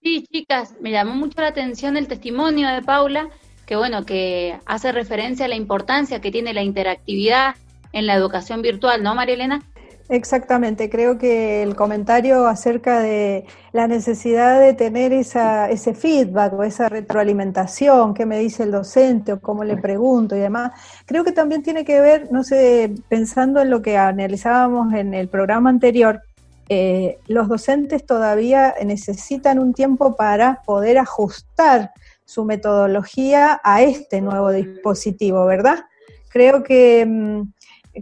Sí, 0.04 0.28
chicas, 0.30 0.76
me 0.82 0.92
llamó 0.92 1.16
mucho 1.16 1.40
la 1.40 1.48
atención 1.48 1.96
el 1.96 2.10
testimonio 2.10 2.68
de 2.68 2.82
Paula, 2.82 3.30
que 3.66 3.78
bueno, 3.78 4.06
que 4.06 4.60
hace 4.66 4.92
referencia 4.92 5.46
a 5.46 5.48
la 5.48 5.56
importancia 5.56 6.20
que 6.20 6.30
tiene 6.30 6.54
la 6.54 6.62
interactividad 6.62 7.56
en 7.94 8.06
la 8.06 8.16
educación 8.16 8.62
virtual, 8.62 9.02
¿no, 9.02 9.16
María 9.16 9.36
Elena? 9.36 9.62
Exactamente, 10.10 10.90
creo 10.90 11.18
que 11.18 11.64
el 11.64 11.78
comentario 11.78 12.48
acerca 12.48 13.00
de 13.00 13.46
la 13.72 13.88
necesidad 13.88 14.60
de 14.60 14.74
tener 14.74 15.14
esa, 15.14 15.70
ese 15.70 15.94
feedback 15.94 16.52
o 16.52 16.64
esa 16.64 16.90
retroalimentación, 16.90 18.14
qué 18.14 18.26
me 18.26 18.40
dice 18.40 18.64
el 18.64 18.72
docente 18.72 19.32
o 19.32 19.40
cómo 19.40 19.64
le 19.64 19.78
pregunto 19.78 20.36
y 20.36 20.40
demás, 20.40 20.74
creo 21.06 21.24
que 21.24 21.32
también 21.32 21.64
tiene 21.64 21.86
que 21.86 22.02
ver, 22.02 22.30
no 22.30 22.44
sé, 22.44 22.94
pensando 23.08 23.62
en 23.62 23.70
lo 23.70 23.82
que 23.82 23.98
analizábamos 23.98 24.94
en 24.94 25.14
el 25.14 25.30
programa 25.30 25.70
anterior, 25.70 26.22
eh, 26.70 27.20
los 27.28 27.48
docentes 27.48 28.06
todavía 28.06 28.74
necesitan 28.86 29.60
un 29.60 29.74
tiempo 29.74 30.16
para 30.16 30.62
poder 30.66 30.98
ajustar 30.98 31.92
su 32.26 32.46
metodología 32.46 33.60
a 33.64 33.82
este 33.82 34.22
nuevo 34.22 34.52
dispositivo, 34.52 35.46
¿verdad? 35.46 35.86
Creo 36.30 36.64
que, 36.64 37.06
mm, 37.06 37.42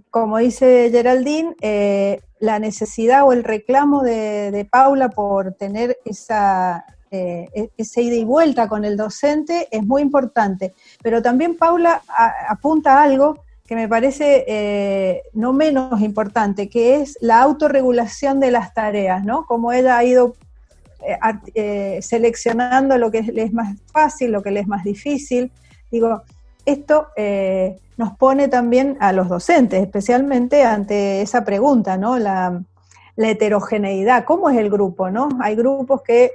como 0.10 0.38
dice 0.38 0.90
Geraldine, 0.92 1.56
eh, 1.62 2.22
la 2.40 2.60
necesidad 2.60 3.24
o 3.24 3.34
el 3.34 3.44
reclamo 3.44 4.04
de, 4.04 4.68
Paula 4.72 5.10
por 5.10 5.54
tener 5.54 5.98
esa, 6.06 6.86
eh, 7.10 7.48
e-, 7.54 8.02
ida 8.02 8.16
y 8.16 8.24
vuelta 8.24 8.68
con 8.68 8.86
el 8.86 8.96
docente 8.96 9.68
es 9.72 9.84
muy 9.84 10.02
importante. 10.02 10.74
Pero 11.04 11.22
también 11.22 11.58
Paula 11.58 12.02
apunta 12.48 13.04
algo 13.04 13.44
que 13.72 13.76
me 13.78 13.88
parece 13.88 14.44
eh, 14.50 15.24
no 15.32 15.54
menos 15.54 16.02
importante, 16.02 16.68
que 16.68 16.98
es 16.98 17.18
la 17.22 17.42
autorregulación 17.42 18.42
de 18.42 18.52
las 18.52 18.74
tareas, 18.74 19.24
¿no? 19.24 19.46
Como 19.46 19.72
ella 19.72 19.98
ha 19.98 20.04
ido 20.04 20.36
eh, 21.08 21.18
eh, 21.56 22.00
seleccionando 22.02 22.98
lo 22.98 23.10
que 23.12 23.22
le 23.22 23.44
es 23.44 23.54
más 23.54 23.78
fácil, 23.94 24.34
lo 24.34 24.44
que 24.44 24.52
le 24.52 24.60
es 24.60 24.68
más 24.68 24.84
difícil. 24.84 25.54
Digo, 25.90 26.22
esto 26.66 27.08
nos 27.96 28.18
pone 28.18 28.50
también 28.50 28.98
a 29.00 29.14
los 29.14 29.30
docentes, 29.30 29.82
especialmente 29.82 30.66
ante 30.66 31.22
esa 31.22 31.46
pregunta, 31.46 31.96
¿no? 31.96 32.20
La, 32.20 32.62
la 33.16 33.30
heterogeneidad, 33.30 34.26
¿cómo 34.26 34.50
es 34.50 34.58
el 34.58 34.70
grupo, 34.70 35.10
no? 35.10 35.30
Hay 35.42 35.56
grupos 35.56 36.02
que 36.02 36.32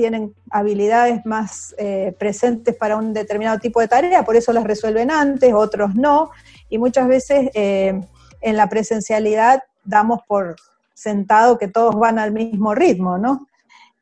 tienen 0.00 0.34
habilidades 0.50 1.26
más 1.26 1.74
presentes 2.18 2.74
para 2.74 2.96
un 2.96 3.12
determinado 3.12 3.58
tipo 3.58 3.80
de 3.80 3.88
tarea, 3.88 4.24
por 4.24 4.34
eso 4.34 4.50
las 4.54 4.64
resuelven 4.64 5.10
antes, 5.10 5.52
otros 5.52 5.94
no, 5.94 6.30
y 6.70 6.78
muchas 6.78 7.06
veces 7.08 7.50
eh, 7.52 8.00
en 8.40 8.56
la 8.56 8.68
presencialidad 8.68 9.62
damos 9.84 10.20
por 10.26 10.56
sentado 10.94 11.58
que 11.58 11.68
todos 11.68 11.96
van 11.96 12.18
al 12.18 12.32
mismo 12.32 12.74
ritmo, 12.74 13.18
¿no? 13.18 13.46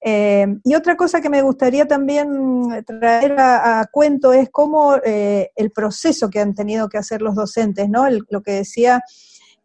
Eh, 0.01 0.47
y 0.63 0.77
otra 0.77 0.97
cosa 0.97 1.21
que 1.21 1.29
me 1.29 1.43
gustaría 1.43 1.85
también 1.89 2.85
traer 2.87 3.35
a, 3.37 3.85
cuento 3.91 4.33
es 4.33 4.49
cómo 4.49 4.95
eh, 5.05 5.51
el 5.57 5.73
proceso 5.73 6.31
que 6.31 6.39
han 6.39 6.55
tenido 6.55 6.89
que 6.89 6.99
hacer 6.99 7.21
los 7.21 7.35
docentes, 7.35 7.89
¿no? 7.89 8.07
lo 8.09 8.43
que 8.43 8.53
decía 8.53 9.03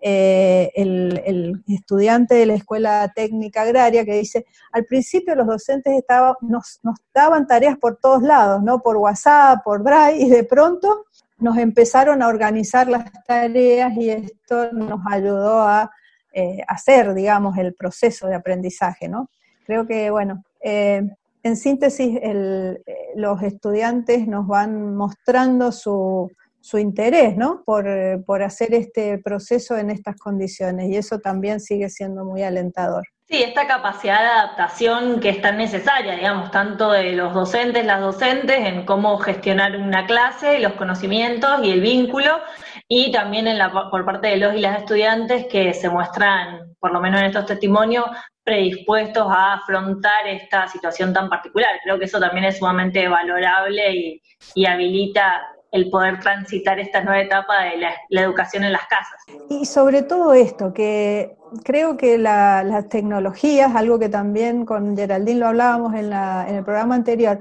el, 0.04 1.64
estudiante 1.68 2.36
de 2.36 2.46
la 2.46 2.56
Escuela 2.56 3.12
Técnica 3.16 3.62
Agraria, 3.62 4.04
que 4.04 4.20
dice, 4.20 4.46
al 4.72 4.86
principio 4.86 5.36
los 5.36 5.48
docentes 5.48 5.94
nos, 6.42 6.80
nos 6.84 7.00
daban 7.14 7.48
tareas 7.48 7.78
por 7.78 7.98
todos 7.98 8.22
lados, 8.22 8.62
¿no? 8.62 8.80
Por 8.80 8.98
WhatsApp, 8.98 9.64
por 9.64 9.84
Drive, 9.84 10.18
y 10.18 10.30
de 10.30 10.44
pronto 10.44 11.06
nos 11.40 11.58
empezaron 11.58 12.22
a 12.22 12.28
organizar 12.28 12.88
las 12.88 13.12
tareas 13.26 13.94
y 13.98 14.10
esto 14.10 14.72
nos 14.72 15.02
ayudó 15.10 15.62
a 15.62 15.92
eh, 16.32 16.64
hacer, 16.68 17.14
digamos, 17.14 17.58
el 17.58 17.74
proceso 17.74 18.28
de 18.28 18.36
aprendizaje, 18.36 19.08
¿no? 19.08 19.30
Creo 19.66 19.86
que, 19.86 20.10
bueno, 20.10 20.44
eh, 20.62 21.08
en 21.44 21.58
síntesis, 21.58 22.18
eh, 22.22 22.82
los 23.16 23.44
estudiantes 23.44 24.28
nos 24.28 24.48
van 24.48 24.96
mostrando 24.96 25.72
su, 25.72 26.32
su 26.64 26.78
interés, 26.78 27.36
¿no? 27.36 27.62
Por, 27.66 27.86
por 28.26 28.42
hacer 28.42 28.74
este 28.74 29.18
proceso 29.18 29.78
en 29.78 29.90
estas 29.90 30.16
condiciones 30.16 30.90
y 30.90 30.96
eso 30.96 31.20
también 31.20 31.60
sigue 31.60 31.90
siendo 31.90 32.24
muy 32.24 32.42
alentador. 32.42 33.04
Sí, 33.28 33.44
esta 33.44 33.68
capacidad 33.68 34.22
de 34.22 34.28
adaptación 34.28 35.20
que 35.20 35.30
es 35.30 35.42
tan 35.42 35.58
necesaria, 35.58 36.16
digamos, 36.16 36.52
tanto 36.52 36.92
de 36.92 37.12
los 37.12 37.34
docentes, 37.34 37.86
las 37.86 38.00
docentes, 38.00 38.60
en 38.60 38.86
cómo 38.86 39.18
gestionar 39.18 39.76
una 39.76 40.06
clase, 40.06 40.60
los 40.60 40.74
conocimientos 40.74 41.60
y 41.64 41.72
el 41.72 41.82
vínculo, 41.82 42.40
y 42.88 43.12
también 43.12 43.48
en 43.48 43.58
la, 43.58 43.70
por 43.90 44.06
parte 44.06 44.30
de 44.30 44.38
los 44.38 44.56
y 44.56 44.60
las 44.60 44.80
estudiantes 44.80 45.48
que 45.48 45.74
se 45.74 45.90
muestran, 45.90 46.76
por 46.80 46.94
lo 46.94 47.02
menos 47.02 47.20
en 47.20 47.28
estos 47.28 47.46
testimonios, 47.46 48.06
predispuestos 48.42 49.26
a 49.30 49.56
afrontar 49.56 50.28
esta 50.28 50.68
situación 50.68 51.12
tan 51.14 51.30
particular. 51.30 51.72
Creo 51.84 52.00
que 52.00 52.06
eso 52.06 52.20
también 52.22 52.46
es 52.46 52.58
sumamente 52.58 53.08
valorable 53.08 53.96
y, 53.96 54.22
y 54.56 54.66
habilita 54.66 55.42
el 55.74 55.90
poder 55.90 56.20
transitar 56.20 56.80
esta 56.80 57.02
nueva 57.02 57.20
etapa 57.20 57.64
de 57.64 57.78
la, 57.78 58.22
educación 58.22 58.64
en 58.64 58.72
las 58.72 58.86
casas. 58.86 59.20
Y 59.50 59.66
sobre 59.66 60.04
todo 60.04 60.34
esto, 60.36 60.72
que 60.72 61.36
creo 61.64 61.98
que 61.98 62.20
las 62.20 62.88
tecnologías, 62.90 63.76
algo 63.76 63.98
que 63.98 64.08
también 64.08 64.66
con 64.66 64.96
Geraldine 64.96 65.40
lo 65.40 65.48
hablábamos 65.48 65.96
en, 65.96 66.14
el 66.14 66.64
programa 66.64 66.94
anterior, 66.94 67.40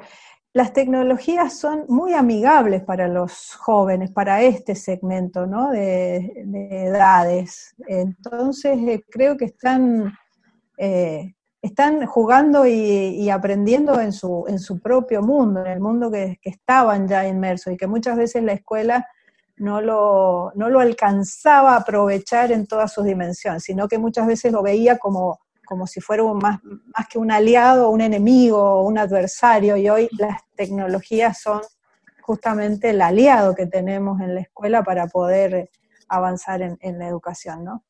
las 0.55 0.73
tecnologías 0.73 1.59
son 1.59 1.85
muy 1.89 2.15
amigables 2.15 2.83
para 2.83 3.07
los 3.07 3.55
jóvenes, 3.55 4.11
para 4.11 4.41
este 4.43 4.75
segmento 4.77 5.47
¿no? 5.47 5.71
de, 5.71 6.43
de 6.47 6.85
edades. 6.87 7.75
Entonces, 7.87 8.79
eh, 8.89 9.05
creo 9.11 9.37
que 9.37 9.45
están, 9.45 10.15
eh, 10.79 11.35
están 11.63 12.05
jugando 12.07 12.67
y, 12.67 13.31
aprendiendo 13.31 14.01
en 14.01 14.13
su, 14.13 14.45
en 14.49 14.59
su 14.59 14.81
propio 14.81 15.23
mundo, 15.23 15.61
en 15.61 15.69
el 15.69 15.81
mundo 15.81 16.11
que, 16.11 16.39
que 16.43 16.51
estaban 16.51 17.07
ya 17.07 17.27
inmersos 17.27 17.73
y 17.73 17.77
que 17.77 17.87
muchas 17.87 18.17
veces 18.17 18.43
la 18.43 18.53
escuela 18.53 19.07
no 19.57 19.81
lo, 19.81 20.53
no 20.57 20.69
lo 20.69 20.81
alcanzaba 20.81 21.75
a 21.75 21.79
aprovechar 21.79 22.51
en 22.51 22.67
todas 22.67 22.93
sus 22.93 23.05
dimensiones, 23.05 23.63
sino 23.63 23.87
que 23.87 23.97
muchas 23.97 24.27
veces 24.27 24.51
lo 24.53 24.61
veía 24.61 24.99
como, 24.99 25.39
como 25.65 25.87
si 25.87 26.01
fuera 26.01 26.25
un 26.25 26.39
más, 26.39 26.59
más 26.65 27.07
que 27.09 27.19
un 27.19 27.31
aliado, 27.31 27.91
un 27.91 28.01
enemigo, 28.01 28.83
un 28.83 28.99
adversario, 28.99 29.77
y 29.77 29.89
hoy 29.89 30.09
las 30.19 30.43
tecnologías 30.57 31.41
son 31.41 31.61
justamente 32.23 32.91
el 32.91 33.01
aliado 33.01 33.55
que 33.55 33.67
tenemos 33.67 34.21
en 34.21 34.35
la 34.35 34.41
escuela 34.41 34.83
para 34.83 35.07
poder 35.07 35.71
avanzar 36.09 36.61
en, 36.61 36.77
en 36.81 36.99
la 36.99 37.07
educación, 37.07 37.63
¿no? 37.63 37.85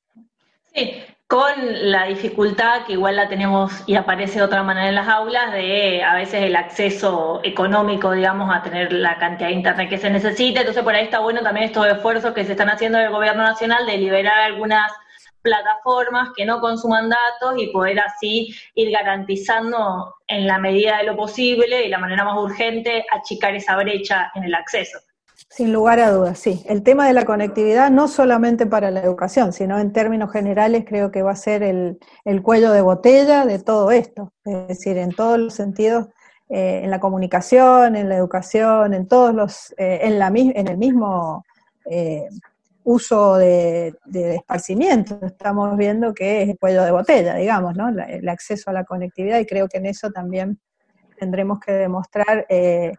Sí, 0.75 1.05
con 1.27 1.91
la 1.91 2.05
dificultad 2.07 2.85
que 2.87 2.93
igual 2.93 3.17
la 3.17 3.29
tenemos 3.29 3.83
y 3.87 3.95
aparece 3.97 4.39
de 4.39 4.45
otra 4.45 4.63
manera 4.63 4.89
en 4.89 4.95
las 4.95 5.09
aulas, 5.09 5.53
de 5.53 6.03
a 6.03 6.15
veces 6.15 6.43
el 6.43 6.57
acceso 6.57 7.41
económico, 7.43 8.13
digamos, 8.13 8.55
a 8.55 8.63
tener 8.63 8.93
la 8.93 9.19
cantidad 9.19 9.49
de 9.49 9.55
internet 9.55 9.89
que 9.89 9.99
se 9.99 10.11
necesita. 10.11 10.61
Entonces, 10.61 10.83
por 10.83 10.95
ahí 10.95 11.05
está 11.05 11.21
bueno 11.21 11.43
también 11.43 11.67
estos 11.67 11.87
esfuerzos 11.87 12.35
que 12.35 12.45
se 12.45 12.53
están 12.53 12.69
haciendo 12.69 12.99
del 12.99 13.11
gobierno 13.11 13.43
nacional 13.43 13.87
de 13.87 13.99
liberar 13.99 14.39
algunas 14.39 14.93
plataformas 15.43 16.31
que 16.37 16.45
no 16.47 16.61
consuman 16.61 17.11
datos 17.11 17.55
y 17.59 17.69
poder 17.69 18.01
así 18.01 18.55
ir 18.75 18.91
garantizando 18.91 20.15
en 20.29 20.47
la 20.47 20.59
medida 20.59 20.99
de 20.99 21.05
lo 21.05 21.17
posible 21.17 21.85
y 21.85 21.89
la 21.89 21.99
manera 21.99 22.25
más 22.25 22.39
urgente 22.39 23.05
achicar 23.11 23.55
esa 23.55 23.77
brecha 23.77 24.31
en 24.35 24.45
el 24.45 24.55
acceso. 24.55 24.99
Sin 25.55 25.71
lugar 25.71 26.01
a 26.01 26.11
dudas, 26.11 26.39
sí. 26.39 26.63
El 26.67 26.83
tema 26.83 27.07
de 27.07 27.13
la 27.13 27.27
conectividad 27.27 27.91
no 27.91 28.09
solamente 28.09 28.65
para 28.65 28.91
la 28.91 29.01
educación, 29.01 29.53
sino 29.53 29.79
en 29.79 29.93
términos 29.93 30.33
generales 30.33 30.87
creo 30.89 31.11
que 31.11 31.21
va 31.21 31.33
a 31.33 31.37
ser 31.37 31.63
el, 31.63 31.99
el 32.25 32.41
cuello 32.41 32.73
de 32.73 32.81
botella 32.81 33.45
de 33.45 33.59
todo 33.59 33.91
esto. 33.91 34.33
Es 34.47 34.69
decir, 34.69 34.97
en 34.97 35.11
todos 35.11 35.39
los 35.39 35.53
sentidos, 35.53 36.09
eh, 36.49 36.81
en 36.85 36.91
la 36.91 37.01
comunicación, 37.01 37.97
en 37.97 38.09
la 38.09 38.17
educación, 38.17 38.95
en 38.95 39.07
todos 39.07 39.35
los, 39.35 39.75
eh, 39.77 40.01
en, 40.05 40.19
la, 40.19 40.29
en 40.29 40.69
el 40.69 40.79
mismo 40.79 41.45
eh, 41.85 42.31
uso 42.85 43.37
de, 43.37 43.95
de, 44.07 44.37
esparcimiento. 44.37 45.19
Estamos 45.21 45.77
viendo 45.77 46.15
que 46.15 46.45
es 46.45 46.49
el 46.49 46.59
cuello 46.59 46.83
de 46.83 46.93
botella, 46.93 47.35
digamos, 47.35 47.77
¿no? 47.77 47.91
El 47.91 48.27
acceso 48.31 48.71
a 48.71 48.73
la 48.73 48.85
conectividad 48.85 49.39
y 49.39 49.45
creo 49.45 49.69
que 49.69 49.77
en 49.77 49.85
eso 49.85 50.11
también 50.11 50.59
tendremos 51.19 51.61
que 51.61 51.73
demostrar 51.73 52.47
eh, 52.49 52.95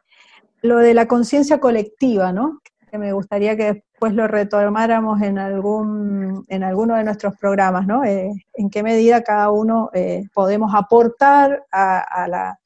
lo 0.64 0.78
de 0.78 0.94
la 0.94 1.08
conciencia 1.08 1.60
colectiva, 1.60 2.32
¿no? 2.32 2.62
Que 2.90 2.98
me 2.98 3.12
gustaría 3.12 3.56
que 3.58 3.74
después 3.74 4.14
lo 4.14 4.28
retomáramos 4.28 5.22
en 5.22 5.38
algún 5.38 6.46
en 6.48 6.64
alguno 6.64 6.96
de 6.96 7.04
nuestros 7.04 7.38
programas, 7.38 7.86
¿no? 7.86 8.04
Eh, 8.06 8.32
en 8.54 8.70
qué 8.70 8.82
medida 8.82 9.24
cada 9.24 9.52
uno 9.52 9.90
eh, 9.94 10.24
podemos 10.34 10.74
aportar 10.74 11.64
a, 11.70 12.00
a, 12.00 12.28
la, 12.28 12.60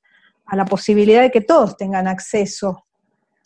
a, 0.46 0.56
la, 0.56 0.66
posibilidad 0.66 1.22
de 1.22 1.32
que 1.32 1.42
todos 1.42 1.76
tengan 1.76 2.08
acceso. 2.08 2.86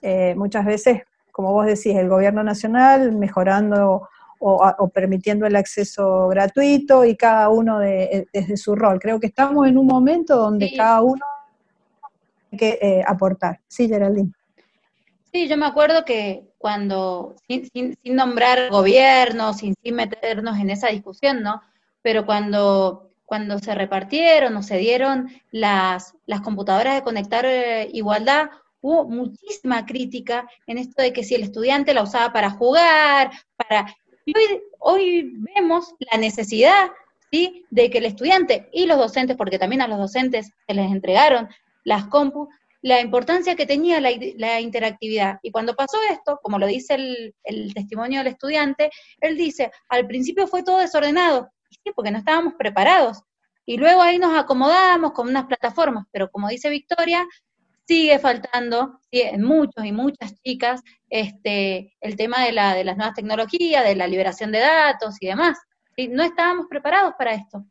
Eh, 0.01 0.35
muchas 0.35 0.65
veces, 0.65 1.03
como 1.31 1.53
vos 1.53 1.65
decís, 1.65 1.95
el 1.95 2.09
gobierno 2.09 2.43
nacional 2.43 3.13
mejorando 3.13 4.09
o, 4.39 4.73
o, 4.77 4.87
permitiendo 4.89 5.45
el 5.45 5.55
acceso 5.55 6.27
gratuito 6.27 7.05
y 7.05 7.15
cada 7.15 7.47
uno 7.49 7.79
de, 7.79 8.27
desde 8.33 8.57
su 8.57 8.75
rol. 8.75 8.99
Creo 8.99 9.19
que 9.19 9.27
estamos 9.27 9.67
en 9.67 9.77
un 9.77 9.85
momento 9.85 10.35
donde 10.35 10.67
sí. 10.67 10.75
cada 10.75 11.01
uno 11.03 11.21
tiene 12.49 12.59
que 12.59 12.79
eh, 12.81 13.03
aportar. 13.07 13.61
Sí, 13.67 13.87
Geraldine. 13.87 14.33
Sí, 15.33 15.47
yo 15.47 15.55
me 15.55 15.65
acuerdo 15.65 16.03
que 16.03 16.43
cuando, 16.57 17.35
sin, 17.47 17.69
sin, 17.71 17.97
sin 18.03 18.15
nombrar 18.15 18.69
gobierno, 18.69 19.53
sin, 19.53 19.75
sin 19.81 19.95
meternos 19.95 20.57
en 20.59 20.69
esa 20.69 20.89
discusión, 20.89 21.41
¿no? 21.41 21.61
Pero 22.01 22.25
cuando, 22.25 23.11
cuando 23.25 23.57
se 23.59 23.73
repartieron 23.73 24.57
o 24.57 24.63
se 24.63 24.77
dieron 24.77 25.29
las, 25.51 26.15
las 26.25 26.41
computadoras 26.41 26.95
de 26.95 27.03
conectar 27.03 27.45
eh, 27.45 27.89
igualdad, 27.93 28.49
hubo 28.81 29.05
muchísima 29.05 29.85
crítica 29.85 30.49
en 30.67 30.77
esto 30.77 31.01
de 31.01 31.13
que 31.13 31.23
si 31.23 31.35
el 31.35 31.43
estudiante 31.43 31.93
la 31.93 32.03
usaba 32.03 32.33
para 32.33 32.49
jugar, 32.49 33.31
para... 33.55 33.95
Y 34.25 34.33
hoy, 34.35 34.61
hoy 34.79 35.33
vemos 35.55 35.93
la 36.11 36.17
necesidad, 36.17 36.91
¿sí? 37.31 37.65
De 37.69 37.89
que 37.89 37.99
el 37.99 38.05
estudiante 38.05 38.67
y 38.73 38.85
los 38.85 38.97
docentes, 38.97 39.37
porque 39.37 39.59
también 39.59 39.81
a 39.81 39.87
los 39.87 39.97
docentes 39.97 40.51
se 40.67 40.73
les 40.73 40.91
entregaron 40.91 41.47
las 41.85 42.07
compus, 42.07 42.49
la 42.81 42.99
importancia 42.99 43.55
que 43.55 43.65
tenía 43.65 44.01
la, 44.01 44.59
interactividad. 44.59 45.39
Y 45.43 45.51
cuando 45.51 45.75
pasó 45.75 45.97
esto, 46.09 46.39
como 46.41 46.57
lo 46.57 46.67
dice 46.67 46.95
el, 46.95 47.35
el, 47.43 47.73
testimonio 47.73 48.19
del 48.19 48.33
estudiante, 48.33 48.89
él 49.19 49.37
dice, 49.37 49.71
al 49.89 50.07
principio 50.07 50.47
fue 50.47 50.63
todo 50.63 50.79
desordenado, 50.79 51.49
sí, 51.69 51.91
porque 51.95 52.11
no 52.11 52.17
estábamos 52.17 52.53
preparados. 52.57 53.21
Y 53.65 53.77
luego 53.77 54.01
ahí 54.01 54.17
nos 54.17 54.37
acomodamos 54.37 55.11
con 55.11 55.29
unas 55.29 55.45
plataformas, 55.45 56.05
pero 56.11 56.29
como 56.31 56.49
dice 56.49 56.69
Victoria, 56.69 57.25
sigue 57.87 58.19
faltando 58.19 58.99
muchos 59.37 59.85
y 59.85 59.91
muchas 59.91 60.33
chicas 60.41 60.81
este, 61.09 61.93
el 61.99 62.15
tema 62.15 62.45
de, 62.45 62.53
la, 62.53 62.73
de 62.73 62.83
las 62.83 62.97
nuevas 62.97 63.15
tecnologías, 63.15 63.83
de 63.83 63.95
la 63.95 64.07
liberación 64.07 64.51
de 64.51 64.59
datos 64.59 65.17
y 65.19 65.27
demás. 65.27 65.59
¿sí? 65.95 66.07
No 66.07 66.23
estábamos 66.23 66.67
preparados 66.69 67.13
para 67.17 67.33
esto. 67.33 67.65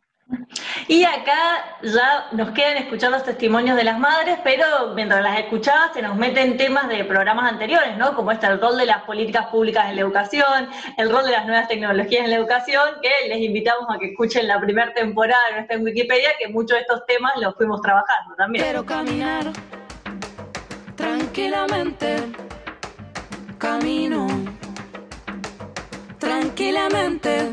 Y 0.88 1.04
acá 1.04 1.76
ya 1.82 2.26
nos 2.32 2.50
quedan 2.50 2.76
escuchando 2.78 3.16
los 3.16 3.26
testimonios 3.26 3.76
de 3.76 3.84
las 3.84 3.98
madres, 3.98 4.38
pero 4.42 4.94
mientras 4.94 5.22
las 5.22 5.38
escuchaba 5.38 5.92
se 5.92 6.02
nos 6.02 6.16
meten 6.16 6.56
temas 6.56 6.88
de 6.88 7.04
programas 7.04 7.52
anteriores, 7.52 7.96
¿no? 7.96 8.14
Como 8.14 8.32
está 8.32 8.48
el 8.48 8.60
rol 8.60 8.76
de 8.76 8.86
las 8.86 9.02
políticas 9.02 9.46
públicas 9.46 9.88
en 9.88 9.96
la 9.96 10.02
educación, 10.02 10.68
el 10.96 11.10
rol 11.10 11.24
de 11.24 11.32
las 11.32 11.46
nuevas 11.46 11.68
tecnologías 11.68 12.24
en 12.24 12.30
la 12.30 12.36
educación, 12.36 12.82
que 13.02 13.28
les 13.28 13.38
invitamos 13.38 13.86
a 13.88 13.98
que 13.98 14.06
escuchen 14.06 14.48
la 14.48 14.60
primera 14.60 14.92
temporada 14.92 15.40
que 15.54 15.60
está 15.60 15.74
en 15.74 15.84
Wikipedia, 15.84 16.30
que 16.38 16.48
muchos 16.48 16.76
de 16.76 16.80
estos 16.80 17.06
temas 17.06 17.32
los 17.36 17.54
fuimos 17.56 17.80
trabajando 17.80 18.34
también. 18.36 18.64
Quiero 18.64 18.84
caminar 18.84 19.46
tranquilamente, 20.96 22.16
camino 23.58 24.26
tranquilamente, 26.18 27.50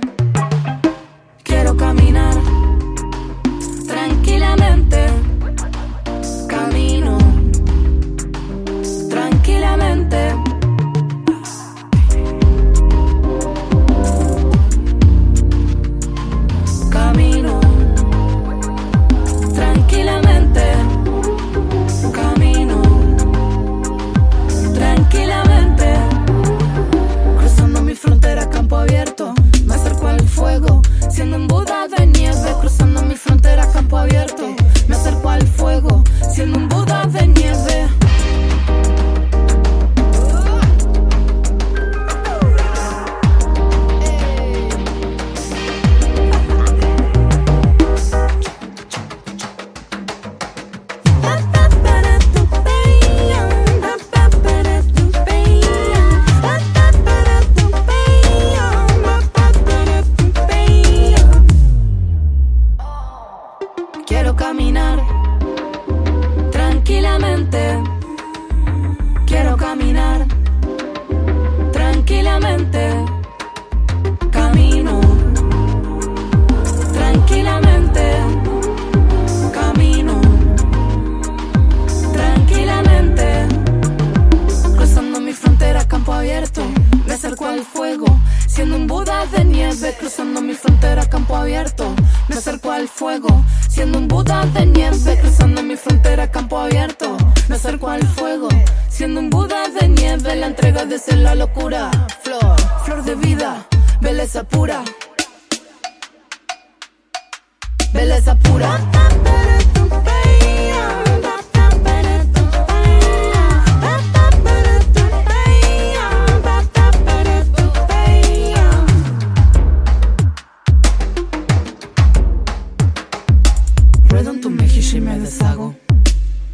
y 124.98 125.02
me 125.02 125.20
deshago. 125.20 125.76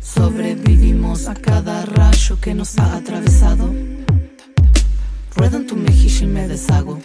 Sobrevivimos 0.02 1.28
a 1.28 1.34
cada 1.34 1.86
rayo 1.86 2.40
que 2.42 2.54
nos 2.54 2.78
ha 2.78 2.98
atravesado. 2.98 3.74
Ruedo 5.36 5.58
en 5.58 5.68
tu 5.68 5.76
mejilla 5.78 6.24
y 6.24 6.28
me 6.28 6.48
deshago. 6.48 7.00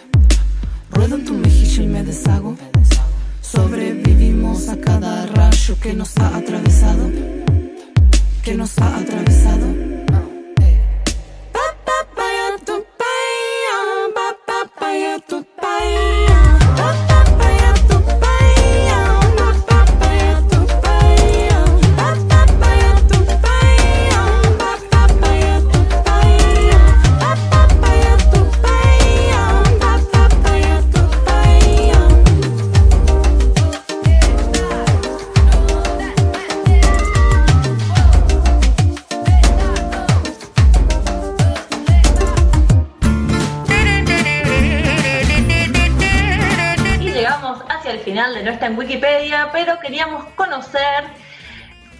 Ruedo 0.91 1.15
en 1.15 1.25
tu 1.25 1.33
mejilla 1.33 1.83
y 1.83 1.87
me 1.87 2.03
deshago. 2.03 2.57
Sobrevivimos 3.41 4.67
a 4.67 4.77
cada 4.77 5.25
rayo 5.27 5.79
que 5.81 5.93
nos 5.93 6.17
ha 6.17 6.35
atravesado. 6.35 7.09
Que 8.43 8.55
nos 8.55 8.77
ha 8.77 8.97
atravesado. 8.97 9.88
Wikipedia, 48.89 49.49
pero 49.53 49.77
queríamos 49.79 50.25
conocer 50.35 51.03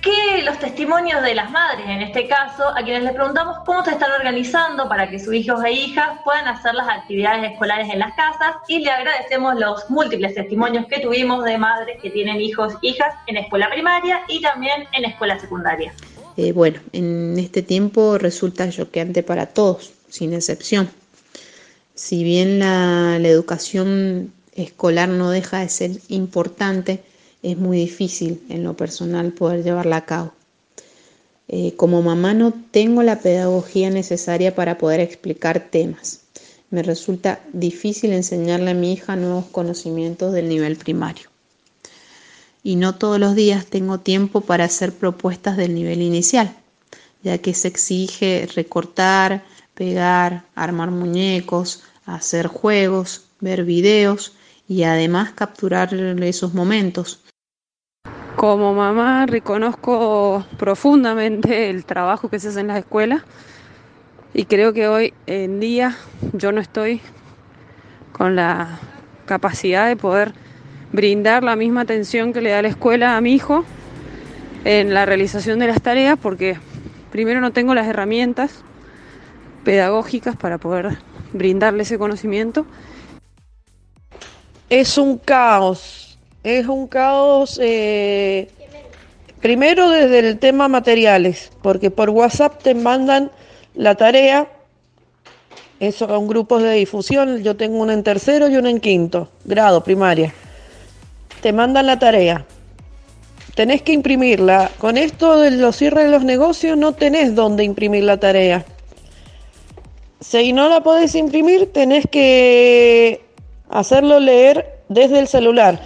que 0.01 0.41
los 0.43 0.57
testimonios 0.57 1.21
de 1.21 1.35
las 1.35 1.51
madres, 1.51 1.85
en 1.87 2.01
este 2.01 2.27
caso, 2.27 2.67
a 2.67 2.81
quienes 2.83 3.03
les 3.03 3.13
preguntamos 3.13 3.57
cómo 3.63 3.85
se 3.85 3.91
están 3.91 4.11
organizando 4.11 4.89
para 4.89 5.07
que 5.07 5.19
sus 5.19 5.35
hijos 5.35 5.63
e 5.63 5.71
hijas 5.71 6.19
puedan 6.23 6.47
hacer 6.47 6.73
las 6.73 6.89
actividades 6.89 7.51
escolares 7.51 7.93
en 7.93 7.99
las 7.99 8.15
casas 8.15 8.55
y 8.67 8.79
le 8.79 8.89
agradecemos 8.89 9.59
los 9.59 9.87
múltiples 9.91 10.33
testimonios 10.33 10.87
que 10.87 10.99
tuvimos 10.99 11.45
de 11.45 11.59
madres 11.59 12.01
que 12.01 12.09
tienen 12.09 12.41
hijos 12.41 12.73
e 12.81 12.87
hijas 12.87 13.13
en 13.27 13.37
escuela 13.37 13.69
primaria 13.69 14.21
y 14.27 14.41
también 14.41 14.87
en 14.93 15.05
escuela 15.05 15.37
secundaria. 15.37 15.93
Eh, 16.37 16.53
bueno, 16.53 16.79
en 16.91 17.37
este 17.37 17.61
tiempo 17.61 18.17
resulta 18.17 18.67
choqueante 18.71 19.21
para 19.21 19.45
todos, 19.45 19.91
sin 20.09 20.33
excepción. 20.33 20.89
Si 21.93 22.23
bien 22.23 22.57
la, 22.57 23.19
la 23.19 23.27
educación 23.27 24.33
escolar 24.59 25.09
no 25.09 25.31
deja 25.31 25.59
de 25.59 25.69
ser 25.69 25.91
importante, 26.07 27.03
es 27.41 27.57
muy 27.57 27.77
difícil 27.77 28.43
en 28.49 28.63
lo 28.63 28.75
personal 28.75 29.31
poder 29.31 29.63
llevarla 29.63 29.97
a 29.97 30.05
cabo. 30.05 30.33
Eh, 31.47 31.73
como 31.75 32.01
mamá 32.01 32.33
no 32.33 32.53
tengo 32.71 33.01
la 33.01 33.19
pedagogía 33.19 33.89
necesaria 33.89 34.53
para 34.53 34.77
poder 34.77 34.99
explicar 34.99 35.69
temas. 35.71 36.21
Me 36.69 36.83
resulta 36.83 37.39
difícil 37.53 38.13
enseñarle 38.13 38.71
a 38.71 38.75
mi 38.75 38.93
hija 38.93 39.15
nuevos 39.15 39.45
conocimientos 39.45 40.33
del 40.33 40.47
nivel 40.47 40.75
primario. 40.75 41.29
Y 42.61 42.75
no 42.75 42.95
todos 42.95 43.19
los 43.19 43.35
días 43.35 43.65
tengo 43.65 43.99
tiempo 43.99 44.41
para 44.41 44.65
hacer 44.65 44.93
propuestas 44.93 45.57
del 45.57 45.73
nivel 45.73 46.01
inicial, 46.01 46.55
ya 47.23 47.39
que 47.39 47.53
se 47.55 47.69
exige 47.69 48.47
recortar, 48.53 49.43
pegar, 49.73 50.45
armar 50.53 50.91
muñecos, 50.91 51.81
hacer 52.05 52.47
juegos, 52.47 53.23
ver 53.39 53.63
videos 53.63 54.33
y 54.69 54.83
además 54.83 55.31
capturar 55.31 55.93
esos 55.93 56.53
momentos. 56.53 57.25
Como 58.35 58.73
mamá 58.73 59.25
reconozco 59.25 60.45
profundamente 60.57 61.69
el 61.69 61.83
trabajo 61.83 62.29
que 62.29 62.39
se 62.39 62.49
hace 62.49 62.61
en 62.61 62.67
las 62.67 62.77
escuelas 62.77 63.23
y 64.33 64.45
creo 64.45 64.71
que 64.71 64.87
hoy 64.87 65.13
en 65.25 65.59
día 65.59 65.97
yo 66.33 66.51
no 66.51 66.61
estoy 66.61 67.01
con 68.13 68.35
la 68.35 68.79
capacidad 69.25 69.87
de 69.87 69.97
poder 69.97 70.33
brindar 70.93 71.43
la 71.43 71.55
misma 71.55 71.81
atención 71.81 72.31
que 72.31 72.41
le 72.41 72.51
da 72.51 72.61
la 72.61 72.67
escuela 72.67 73.17
a 73.17 73.21
mi 73.21 73.33
hijo 73.33 73.65
en 74.65 74.93
la 74.93 75.05
realización 75.05 75.57
de 75.57 75.67
las 75.67 75.81
tareas 75.81 76.17
porque 76.21 76.57
primero 77.11 77.41
no 77.41 77.51
tengo 77.51 77.73
las 77.73 77.87
herramientas 77.87 78.63
pedagógicas 79.63 80.35
para 80.35 80.59
poder 80.59 80.99
brindarle 81.33 81.83
ese 81.83 81.97
conocimiento 81.97 82.65
es 84.69 84.97
un 84.97 85.17
caos, 85.17 86.17
es 86.43 86.67
un 86.67 86.87
caos 86.87 87.59
eh, 87.61 88.49
primero 89.41 89.89
desde 89.89 90.19
el 90.19 90.39
tema 90.39 90.67
materiales, 90.67 91.51
porque 91.61 91.89
por 91.89 92.09
WhatsApp 92.09 92.61
te 92.61 92.75
mandan 92.75 93.31
la 93.73 93.95
tarea, 93.95 94.47
eso 95.79 96.07
son 96.07 96.27
grupos 96.27 96.61
de 96.61 96.73
difusión, 96.73 97.41
yo 97.41 97.55
tengo 97.55 97.79
una 97.79 97.93
en 97.93 98.03
tercero 98.03 98.47
y 98.47 98.57
una 98.57 98.69
en 98.69 98.79
quinto 98.79 99.29
grado 99.45 99.83
primaria, 99.83 100.33
te 101.41 101.51
mandan 101.51 101.87
la 101.87 101.97
tarea, 101.97 102.45
tenés 103.55 103.81
que 103.81 103.93
imprimirla, 103.93 104.69
con 104.77 104.97
esto 104.97 105.39
de 105.39 105.51
los 105.51 105.75
cierres 105.77 106.05
de 106.05 106.11
los 106.11 106.23
negocios 106.23 106.77
no 106.77 106.93
tenés 106.93 107.33
dónde 107.33 107.63
imprimir 107.63 108.03
la 108.03 108.19
tarea. 108.19 108.65
Si 110.21 110.51
no 110.51 110.67
la 110.67 110.81
podés 110.81 111.15
imprimir, 111.15 111.71
tenés 111.71 112.05
que 112.11 113.28
hacerlo 113.69 114.19
leer 114.19 114.79
desde 114.89 115.19
el 115.19 115.27
celular. 115.27 115.79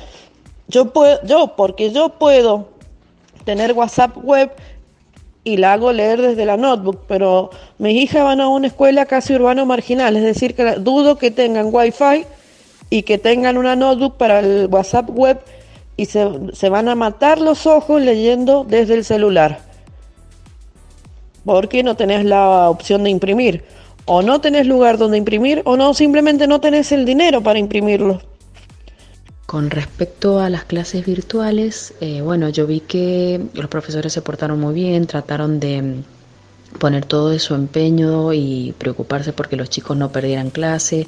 Yo 0.67 0.91
puedo, 0.91 1.19
yo, 1.23 1.55
porque 1.55 1.91
yo 1.91 2.09
puedo 2.09 2.69
tener 3.43 3.73
WhatsApp 3.73 4.17
web 4.17 4.51
y 5.43 5.57
la 5.57 5.73
hago 5.73 5.91
leer 5.91 6.21
desde 6.21 6.45
la 6.45 6.55
notebook, 6.55 7.01
pero 7.07 7.49
mis 7.77 8.01
hijas 8.01 8.23
van 8.23 8.39
a 8.39 8.47
una 8.47 8.67
escuela 8.67 9.05
casi 9.05 9.35
urbano 9.35 9.65
marginal, 9.65 10.15
es 10.15 10.23
decir, 10.23 10.55
que 10.55 10.75
dudo 10.75 11.17
que 11.17 11.31
tengan 11.31 11.67
wifi 11.69 12.25
y 12.89 13.03
que 13.03 13.17
tengan 13.17 13.57
una 13.57 13.75
notebook 13.75 14.15
para 14.15 14.39
el 14.39 14.67
WhatsApp 14.71 15.09
web 15.09 15.41
y 15.97 16.05
se, 16.05 16.27
se 16.53 16.69
van 16.69 16.87
a 16.87 16.95
matar 16.95 17.39
los 17.39 17.67
ojos 17.67 18.01
leyendo 18.01 18.65
desde 18.67 18.93
el 18.95 19.03
celular. 19.03 19.59
Porque 21.43 21.83
no 21.83 21.97
tenés 21.97 22.23
la 22.23 22.69
opción 22.69 23.03
de 23.03 23.09
imprimir 23.09 23.65
o 24.05 24.21
no 24.21 24.41
tenés 24.41 24.67
lugar 24.67 24.97
donde 24.97 25.17
imprimir 25.17 25.61
o 25.65 25.77
no 25.77 25.93
simplemente 25.93 26.47
no 26.47 26.59
tenés 26.59 26.91
el 26.91 27.05
dinero 27.05 27.41
para 27.41 27.59
imprimirlo. 27.59 28.21
Con 29.45 29.69
respecto 29.69 30.39
a 30.39 30.49
las 30.49 30.63
clases 30.63 31.05
virtuales, 31.05 31.93
eh, 32.01 32.21
bueno, 32.21 32.49
yo 32.49 32.65
vi 32.65 32.79
que 32.79 33.39
los 33.53 33.67
profesores 33.67 34.11
se 34.11 34.21
portaron 34.21 34.59
muy 34.59 34.73
bien, 34.73 35.05
trataron 35.05 35.59
de 35.59 35.81
mm, 35.81 36.03
poner 36.79 37.05
todo 37.05 37.29
de 37.29 37.39
su 37.39 37.53
empeño 37.53 38.33
y 38.33 38.73
preocuparse 38.77 39.31
porque 39.31 39.55
los 39.55 39.69
chicos 39.69 39.95
no 39.95 40.11
perdieran 40.11 40.49
clase, 40.49 41.07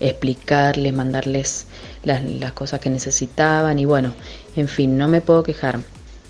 explicarles, 0.00 0.92
mandarles 0.92 1.66
las, 2.04 2.22
las 2.22 2.52
cosas 2.52 2.80
que 2.80 2.90
necesitaban 2.90 3.78
y 3.78 3.86
bueno, 3.86 4.12
en 4.56 4.68
fin, 4.68 4.98
no 4.98 5.08
me 5.08 5.20
puedo 5.20 5.42
quejar. 5.42 5.80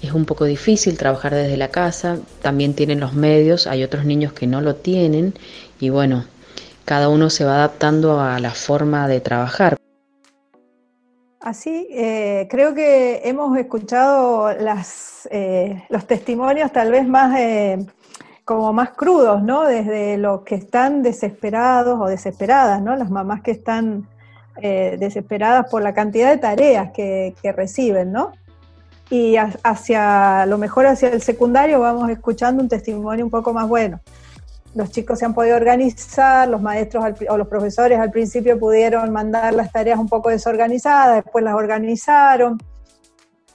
Es 0.03 0.13
un 0.13 0.25
poco 0.25 0.45
difícil 0.45 0.99
trabajar 0.99 1.35
desde 1.35 1.57
la 1.57 1.69
casa, 1.69 2.19
también 2.43 2.75
tienen 2.75 3.01
los 3.01 3.15
medios, 3.15 3.67
hay 3.67 3.83
otros 3.83 4.05
niños 4.05 4.33
que 4.35 4.47
no 4.47 4.61
lo 4.61 4.77
tienen 4.77 5.35
y 5.81 5.91
bueno, 5.91 6.25
cada 6.85 7.09
uno 7.09 7.31
se 7.31 7.45
va 7.45 7.57
adaptando 7.57 8.21
a 8.21 8.39
la 8.39 8.51
forma 8.51 9.09
de 9.09 9.21
trabajar. 9.21 9.77
Así, 11.41 11.87
eh, 11.93 12.49
creo 12.51 12.75
que 12.75 13.23
hemos 13.25 13.57
escuchado 13.57 14.53
las, 14.53 15.29
eh, 15.31 15.85
los 15.91 16.07
testimonios 16.07 16.73
tal 16.73 16.91
vez 16.91 17.07
más 17.07 17.39
eh, 17.39 17.87
como 18.47 18.73
más 18.73 18.91
crudos, 18.91 19.43
¿no? 19.43 19.65
Desde 19.65 20.17
los 20.19 20.43
que 20.43 20.55
están 20.55 21.03
desesperados 21.03 22.01
o 22.01 22.07
desesperadas, 22.07 22.81
¿no? 22.81 22.95
Las 22.95 23.11
mamás 23.11 23.43
que 23.43 23.51
están 23.51 24.09
eh, 24.62 24.97
desesperadas 24.99 25.69
por 25.69 25.83
la 25.83 25.93
cantidad 25.93 26.31
de 26.31 26.39
tareas 26.39 26.91
que, 26.93 27.35
reciben, 27.55 28.12
¿no? 28.12 28.33
Y 29.11 29.37
hacia, 29.37 30.47
lo 30.47 30.59
mejor 30.59 30.87
hacia 30.87 31.11
el 31.11 31.23
secundario 31.23 31.81
vamos 31.81 32.09
escuchando 32.09 32.62
un 32.62 32.69
testimonio 32.69 33.25
un 33.25 33.31
poco 33.31 33.53
más 33.53 33.69
bueno. 33.69 34.01
Los 34.77 34.91
chicos 34.91 35.19
se 35.19 35.25
han 35.25 35.35
podido 35.35 35.57
organizar, 35.57 36.47
los 36.47 36.61
maestros 36.61 37.03
al 37.03 37.17
o 37.31 37.39
los 37.39 37.49
profesores 37.49 37.99
al 37.99 38.11
principio 38.11 38.59
pudieron 38.59 39.11
mandar 39.11 39.55
las 39.55 39.73
tareas 39.73 39.99
un 39.99 40.09
poco 40.09 40.29
desorganizadas, 40.29 41.25
después 41.25 41.43
las 41.43 41.55
organizaron, 41.55 42.59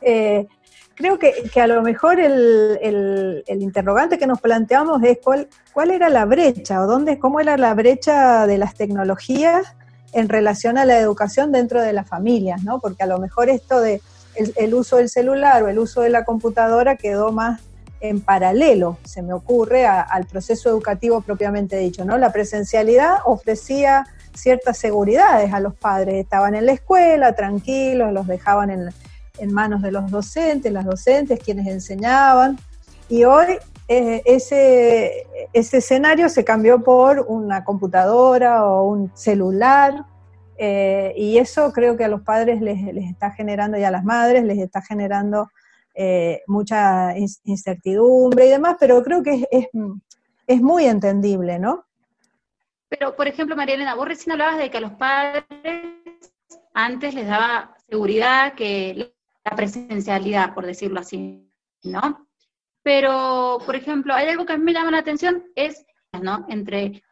Eh, 0.02 0.48
creo 0.96 1.20
que, 1.20 1.62
a 1.62 1.68
lo 1.68 1.84
mejor 1.84 2.20
el, 2.20 3.44
interrogante 3.48 4.18
que 4.18 4.26
nos 4.26 4.42
planteamos 4.42 5.02
es 5.04 5.20
cuál, 5.24 5.92
era 5.92 6.10
la 6.10 6.26
brecha 6.26 6.82
o 6.82 6.88
dónde, 6.88 7.20
cómo 7.20 7.40
era 7.40 7.56
la 7.56 7.74
brecha 7.76 8.48
de 8.48 8.58
las 8.58 8.74
tecnologías 8.74 9.76
en 10.14 10.28
relación 10.28 10.80
a 10.80 10.86
la 10.86 10.98
educación 10.98 11.52
dentro 11.52 11.82
de 11.82 11.94
las 11.94 12.08
familias, 12.10 12.64
¿no? 12.64 12.80
Porque 12.80 13.04
a 13.04 13.08
lo 13.08 13.20
mejor 13.20 13.50
esto 13.50 13.80
de 13.80 14.02
el, 14.36 14.74
uso 14.74 14.98
del 14.98 15.10
celular 15.10 15.62
o 15.64 15.68
el 15.68 15.78
uso 15.78 16.02
de 16.02 16.10
la 16.10 16.26
computadora 16.26 16.96
quedó 16.96 17.32
más 17.32 17.62
en 18.02 18.20
paralelo, 18.20 18.98
se 19.04 19.22
me 19.22 19.34
ocurre, 19.34 19.86
al 19.86 20.26
proceso 20.26 20.70
educativo 20.70 21.22
propiamente 21.22 21.78
dicho, 21.78 22.04
¿no? 22.04 22.18
La 22.18 22.34
presencialidad 22.34 23.20
ofrecía 23.26 24.06
ciertas 24.34 24.78
seguridades 24.78 25.54
a 25.54 25.60
los 25.60 25.76
padres, 25.76 26.16
estaban 26.16 26.56
en 26.56 26.66
la 26.66 26.74
escuela, 26.74 27.34
tranquilos, 27.34 28.12
los 28.12 28.28
dejaban 28.28 28.70
en, 28.70 28.90
en 29.38 29.54
manos 29.54 29.82
de 29.82 29.92
los 29.92 30.10
docentes, 30.12 30.72
las 30.72 30.86
docentes, 30.86 31.40
quienes 31.40 31.68
enseñaban, 31.68 32.58
y 33.08 33.24
hoy 33.24 33.60
eh, 33.88 34.22
ese, 34.26 35.28
ese 35.52 35.78
escenario 35.78 36.30
se 36.30 36.46
cambió 36.46 36.82
por 36.82 37.26
una 37.28 37.64
computadora 37.66 38.66
o 38.66 38.86
un 38.86 39.12
celular, 39.16 40.06
eh, 40.58 41.14
y 41.18 41.40
eso 41.40 41.74
creo 41.74 41.98
que 41.98 42.06
a 42.06 42.08
los 42.08 42.22
padres 42.22 42.62
les, 42.62 42.78
está 43.10 43.32
generando 43.32 43.78
y 43.78 43.84
a 43.84 43.92
las 43.92 44.04
madres 44.04 44.44
les 44.44 44.60
está 44.60 44.82
generando 44.82 45.50
eh, 45.94 46.42
mucha 46.48 47.14
incertidumbre 47.18 48.46
y 48.46 48.50
demás, 48.50 48.78
pero 48.80 49.04
creo 49.04 49.22
que 49.22 49.48
es, 49.52 49.68
es, 50.48 50.62
muy 50.62 50.86
entendible, 50.86 51.60
¿no? 51.60 51.86
Pero, 52.90 53.16
por 53.16 53.28
ejemplo, 53.28 53.56
María 53.56 53.76
Elena, 53.76 53.96
vos 53.96 54.08
recién 54.08 54.34
hablabas 54.34 54.58
de 54.58 54.70
que 54.70 54.78
a 54.78 54.82
los 54.82 54.94
padres 54.94 55.46
antes 56.74 57.14
les 57.14 57.28
daba 57.28 57.76
seguridad 57.90 58.54
que 58.54 59.14
la 59.44 59.56
presencialidad, 59.56 60.54
por 60.54 60.66
decirlo 60.66 61.00
así, 61.00 61.50
¿no? 61.84 62.28
Pero, 62.84 63.60
por 63.66 63.76
ejemplo, 63.76 64.14
hay 64.14 64.30
algo 64.30 64.46
que 64.46 64.54
a 64.54 64.58
mí 64.58 64.64
me 64.64 64.74
llama 64.74 64.92
la 64.92 65.00
atención, 65.00 65.44
es, 65.56 65.86
¿no? 66.22 66.46
Entre 66.50 67.04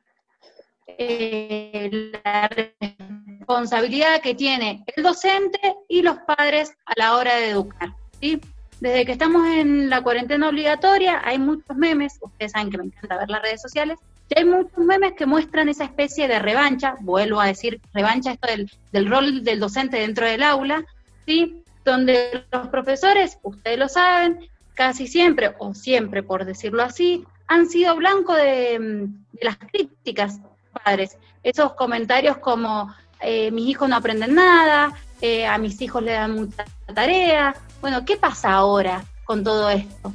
eh, 0.98 2.12
la 2.24 2.50
responsabilidad 2.50 4.22
que 4.22 4.36
tiene 4.36 4.84
el 4.96 5.04
docente 5.04 5.76
y 5.88 6.02
los 6.02 6.18
padres 6.20 6.76
a 6.86 6.94
la 6.98 7.16
hora 7.16 7.36
de 7.36 7.50
educar. 7.52 7.94
¿sí? 8.20 8.40
Desde 8.80 9.06
que 9.06 9.12
estamos 9.12 9.46
en 9.48 9.90
la 9.90 10.02
cuarentena 10.02 10.50
obligatoria, 10.50 11.22
hay 11.24 11.38
muchos 11.38 11.76
memes, 11.76 12.18
ustedes 12.22 12.54
saben 12.54 12.70
que 12.70 12.78
me 12.78 12.86
encanta 12.86 13.18
ver 13.18 13.30
las 13.30 13.42
redes 13.42 13.62
sociales, 13.62 14.00
y 14.30 14.40
hay 14.40 14.46
muchos 14.46 14.78
memes 14.78 15.14
que 15.14 15.26
muestran 15.26 15.68
esa 15.70 15.84
especie 15.84 16.28
de 16.28 16.40
revancha, 16.40 16.96
vuelvo 17.02 17.42
a 17.42 17.48
decir 17.48 17.82
revancha, 17.94 18.32
esto 18.32 18.48
del, 18.92 19.10
rol 19.10 19.44
del 19.44 19.60
docente 19.60 19.98
dentro 19.98 20.26
del 20.26 20.44
aula, 20.44 20.86
¿sí? 21.26 21.64
donde 21.84 22.46
los 22.52 22.68
profesores, 22.68 23.38
ustedes 23.42 23.80
lo 23.80 23.90
saben, 23.90 24.48
casi 24.76 25.08
siempre, 25.08 25.56
o 25.58 25.74
siempre 25.74 26.24
por 26.24 26.46
decirlo 26.46 26.84
así, 26.84 27.26
han 27.48 27.68
sido 27.68 27.96
blanco 27.96 28.34
de, 28.36 28.78
de 28.80 29.44
las 29.44 29.58
críticas 29.58 30.40
padres. 30.84 31.18
Esos 31.44 31.74
comentarios 31.74 32.38
como 32.38 32.94
eh, 33.22 33.52
mis 33.52 33.68
hijos 33.68 33.90
no 33.90 33.96
aprenden 33.96 34.36
nada, 34.36 34.94
eh, 35.22 35.46
a 35.46 35.58
mis 35.58 35.82
hijos 35.82 36.02
le 36.04 36.14
dan 36.14 36.36
mucha 36.36 36.66
tarea. 36.94 37.56
Bueno, 37.82 38.06
¿qué 38.06 38.18
pasa 38.18 38.52
ahora 38.52 39.04
con 39.26 39.44
todo 39.44 39.70
esto? 39.70 40.14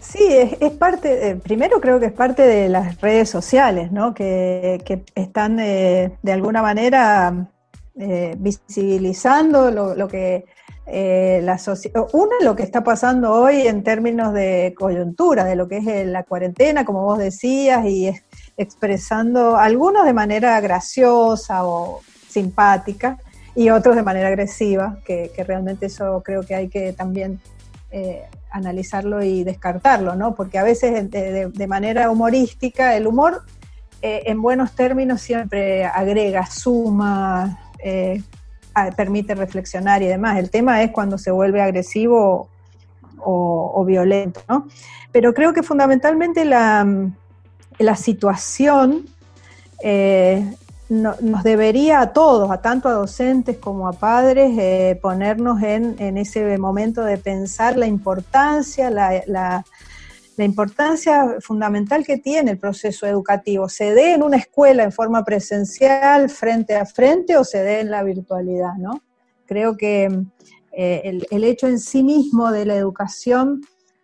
Sí, 0.00 0.26
es, 0.28 0.72
parte, 0.72 1.36
primero 1.36 1.80
creo 1.80 2.00
que 2.00 2.06
es 2.06 2.12
parte 2.12 2.42
de 2.42 2.68
las 2.68 3.00
redes 3.00 3.28
sociales, 3.28 3.92
¿no? 3.92 4.14
Que, 4.14 4.82
están 5.14 5.56
de 5.56 6.32
alguna 6.32 6.62
manera 6.62 7.48
eh, 7.98 8.34
visibilizando 8.38 9.70
lo, 9.70 10.08
que 10.08 10.46
la 11.42 11.58
sociedad, 11.58 12.06
una, 12.12 12.34
lo 12.42 12.56
que 12.56 12.62
está 12.62 12.82
pasando 12.82 13.32
hoy 13.32 13.66
en 13.66 13.84
términos 13.84 14.32
de 14.32 14.74
coyuntura, 14.76 15.44
de 15.44 15.54
lo 15.54 15.68
que 15.68 15.76
es 15.76 16.06
la 16.06 16.24
cuarentena, 16.24 16.84
como 16.84 17.04
vos 17.04 17.18
decías, 17.18 17.84
y 17.84 18.08
es, 18.08 18.24
expresando 18.56 19.56
algunos 19.56 20.04
de 20.04 20.12
manera 20.12 20.60
graciosa 20.60 21.64
o 21.64 22.00
simpática 22.28 23.18
y 23.60 23.68
otros 23.68 23.94
de 23.94 24.02
manera 24.02 24.28
agresiva, 24.28 24.96
que, 25.04 25.30
realmente 25.46 25.84
eso 25.84 26.22
creo 26.24 26.46
que 26.46 26.54
hay 26.54 26.68
que 26.68 26.94
también 26.94 27.42
eh, 27.90 28.22
analizarlo 28.50 29.22
y 29.22 29.44
descartarlo, 29.44 30.14
¿no? 30.14 30.34
Porque 30.34 30.58
a 30.58 30.62
veces 30.62 31.10
de, 31.10 31.66
manera 31.66 32.10
humorística, 32.10 32.96
el 32.96 33.06
humor 33.06 33.42
eh, 34.00 34.22
en 34.24 34.40
buenos 34.40 34.72
términos 34.72 35.20
siempre 35.20 35.84
agrega, 35.84 36.46
suma, 36.46 37.60
eh, 37.84 38.22
permite 38.96 39.34
reflexionar 39.34 40.02
y 40.02 40.06
demás. 40.06 40.38
El 40.38 40.48
tema 40.48 40.82
es 40.82 40.90
cuando 40.90 41.18
se 41.18 41.30
vuelve 41.30 41.60
agresivo 41.60 42.48
o, 43.18 43.84
violento, 43.84 44.40
¿no? 44.48 44.68
Pero 45.12 45.34
creo 45.34 45.52
que 45.52 45.62
fundamentalmente 45.62 46.46
la, 46.46 46.86
la 47.78 47.94
situación 47.94 49.04
nos 50.90 51.44
debería 51.44 52.00
a 52.00 52.12
todos, 52.12 52.50
a 52.50 52.60
tanto 52.60 52.88
a 52.88 52.92
docentes 52.92 53.56
como 53.58 53.86
a 53.86 53.92
padres, 53.92 54.58
eh, 54.58 54.98
ponernos 55.00 55.62
en, 55.62 56.18
ese 56.18 56.58
momento 56.58 57.04
de 57.04 57.16
pensar 57.16 57.76
la 57.76 57.86
importancia, 57.86 58.90
la, 58.90 59.64
importancia 60.38 61.36
fundamental 61.40 62.04
que 62.04 62.16
tiene 62.16 62.52
el 62.52 62.58
proceso 62.58 63.06
educativo. 63.06 63.68
¿Se 63.68 63.94
dé 63.94 64.14
en 64.14 64.22
una 64.22 64.38
escuela 64.38 64.82
en 64.82 64.90
forma 64.90 65.24
presencial, 65.24 66.28
frente 66.28 66.74
a 66.74 66.84
frente, 66.86 67.36
o 67.36 67.44
se 67.44 67.62
dé 67.62 67.80
en 67.80 67.90
la 67.90 68.02
virtualidad? 68.02 68.74
¿no? 68.76 69.00
Creo 69.46 69.76
que 69.76 70.08
eh, 70.72 71.20
el, 71.30 71.44
hecho 71.44 71.68
en 71.68 71.78
sí 71.78 72.02
mismo 72.02 72.50
de 72.50 72.64
la 72.64 72.74
educación 72.74 73.60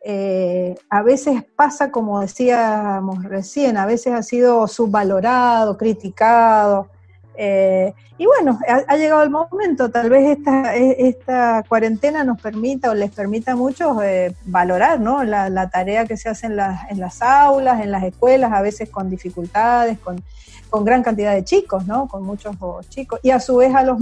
eh, 0.09 0.77
a 0.89 1.03
veces 1.03 1.43
pasa 1.57 1.91
como 1.91 2.21
decíamos 2.21 3.25
recién, 3.25 3.77
a 3.77 3.87
veces 3.87 4.15
ha 4.15 4.23
sido 4.23 4.69
subvalorado, 4.69 5.77
criticado. 5.77 6.89
Eh, 7.37 7.93
y 8.17 8.25
bueno, 8.25 8.57
ha, 8.69 8.97
llegado 8.97 9.25
el 9.25 9.31
momento, 9.31 9.91
tal 9.91 10.09
vez 10.09 10.39
esta, 10.39 10.77
e, 10.77 11.09
esta 11.09 11.65
cuarentena 11.69 12.23
nos 12.23 12.41
permita 12.41 12.93
o 12.93 12.95
les 12.95 13.11
permita 13.11 13.53
a 13.53 13.57
muchos 13.57 14.01
eh, 14.05 14.33
valorar 14.45 15.01
¿no? 15.01 15.25
la, 15.25 15.71
tarea 15.71 16.07
que 16.07 16.17
se 16.17 16.29
hace 16.29 16.47
en, 16.47 16.55
las 16.55 17.21
aulas, 17.21 17.81
en 17.83 17.91
las 17.91 18.05
escuelas, 18.05 18.53
a 18.53 18.63
veces 18.63 18.89
con 18.89 19.11
dificultades, 19.11 19.99
con, 19.99 20.23
con 20.71 20.85
gran 20.85 21.03
cantidad 21.03 21.35
de 21.35 21.43
chicos, 21.43 21.85
¿no? 21.85 22.07
con 22.07 22.23
muchos 22.23 22.55
chicos, 22.91 23.19
y 23.25 23.31
a 23.31 23.41
su 23.41 23.57
vez 23.57 23.75
a 23.75 23.83
los, 23.83 23.99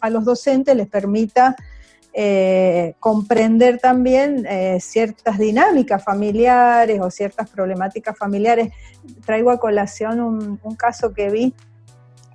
a 0.00 0.08
los 0.08 0.24
docentes 0.24 0.76
les 0.76 0.86
permita 0.86 1.56
eh, 2.12 2.94
comprender 3.00 3.78
también 3.78 4.46
eh, 4.48 4.78
ciertas 4.80 5.38
dinámicas 5.38 6.02
familiares 6.02 7.00
o 7.00 7.10
ciertas 7.10 7.48
problemáticas 7.48 8.16
familiares. 8.16 8.72
Traigo 9.24 9.50
a 9.50 9.58
colación 9.58 10.20
un, 10.20 10.76
caso 10.76 11.12
que 11.12 11.30
vi 11.30 11.54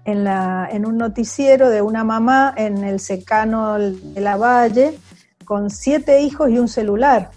en, 0.05 0.27
en 0.27 0.85
un 0.85 0.97
noticiero 0.97 1.69
de 1.69 1.81
una 1.81 2.03
mamá 2.03 2.53
en 2.55 2.83
el 2.83 2.99
secano 2.99 3.77
de 3.79 4.21
la 4.21 4.37
Valle 4.37 4.97
con 5.45 5.69
siete 5.69 6.21
hijos 6.21 6.49
y 6.49 6.59
un 6.59 6.67
celular. 6.67 7.31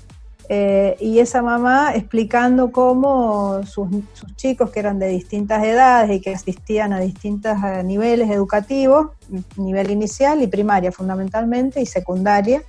Eh, 0.48 0.96
y 1.00 1.18
esa 1.18 1.42
mamá 1.42 1.92
explicando 1.94 2.70
cómo 2.70 3.64
sus, 3.64 3.88
chicos 4.36 4.70
que 4.70 4.78
eran 4.78 4.98
de 5.00 5.08
distintas 5.08 5.64
edades 5.64 6.10
y 6.10 6.20
que 6.20 6.34
asistían 6.34 6.92
a 6.92 7.00
distintos 7.00 7.56
eh, 7.64 7.82
niveles 7.82 8.30
educativos, 8.30 9.08
nivel 9.56 9.90
inicial 9.90 10.40
y 10.42 10.46
primaria 10.46 10.92
fundamentalmente 10.92 11.80
y 11.80 11.86
secundaria, 11.86 12.62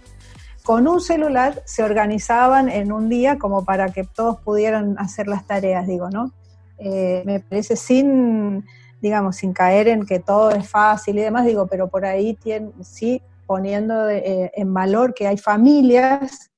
con 0.63 0.87
un 0.87 1.01
celular 1.01 1.61
se 1.65 1.83
organizaban 1.83 2.67
en 2.67 2.91
un 2.91 3.09
día 3.09 3.37
como 3.37 3.63
para 3.63 3.89
que 3.89 4.03
todos 4.03 4.41
pudieran 4.41 4.97
hacer 4.97 5.27
las 5.27 5.45
tareas, 5.45 5.85
digo, 5.85 6.09
¿no? 6.09 6.31
Eh, 6.79 7.21
me 7.25 7.39
parece 7.39 7.75
sin, 7.75 8.65
digamos, 9.01 9.35
sin 9.37 9.53
caer 9.53 9.87
en 9.87 10.05
que 10.05 10.19
todo 10.19 10.49
es 10.49 10.67
fácil 10.67 11.19
y 11.19 11.21
demás, 11.21 11.45
digo, 11.45 11.67
pero 11.67 11.89
por 11.89 12.05
ahí 12.05 12.33
tiene, 12.33 12.71
sí 12.81 13.21
poniendo 13.45 14.09
en 14.09 14.73
valor 14.73 15.13
que 15.13 15.25
hay 15.25 15.37
familias 15.37 16.51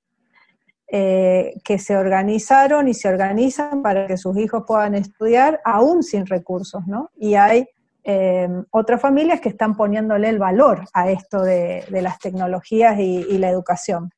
eh, 0.92 1.54
que 1.64 1.78
se 1.78 1.96
organizaron 1.96 2.88
y 2.88 2.96
se 2.96 3.08
organizan 3.08 3.84
para 3.84 4.08
que 4.08 4.18
sus 4.18 4.36
hijos 4.38 4.64
puedan 4.66 4.96
estudiar 4.96 5.62
aún 5.64 6.02
sin 6.02 6.26
recursos, 6.26 6.88
¿no? 6.88 7.12
Y 7.16 7.36
hay 7.36 7.68
eh, 8.04 8.50
otras 8.72 9.00
familias 9.00 9.40
que 9.40 9.50
están 9.50 9.76
poniéndole 9.76 10.30
el 10.30 10.40
valor 10.40 10.86
a 10.94 11.12
esto 11.12 11.44
de, 11.44 11.86
las 11.92 12.18
tecnologías 12.18 12.98
y, 12.98 13.38
la 13.38 13.50
educación. 13.52 14.10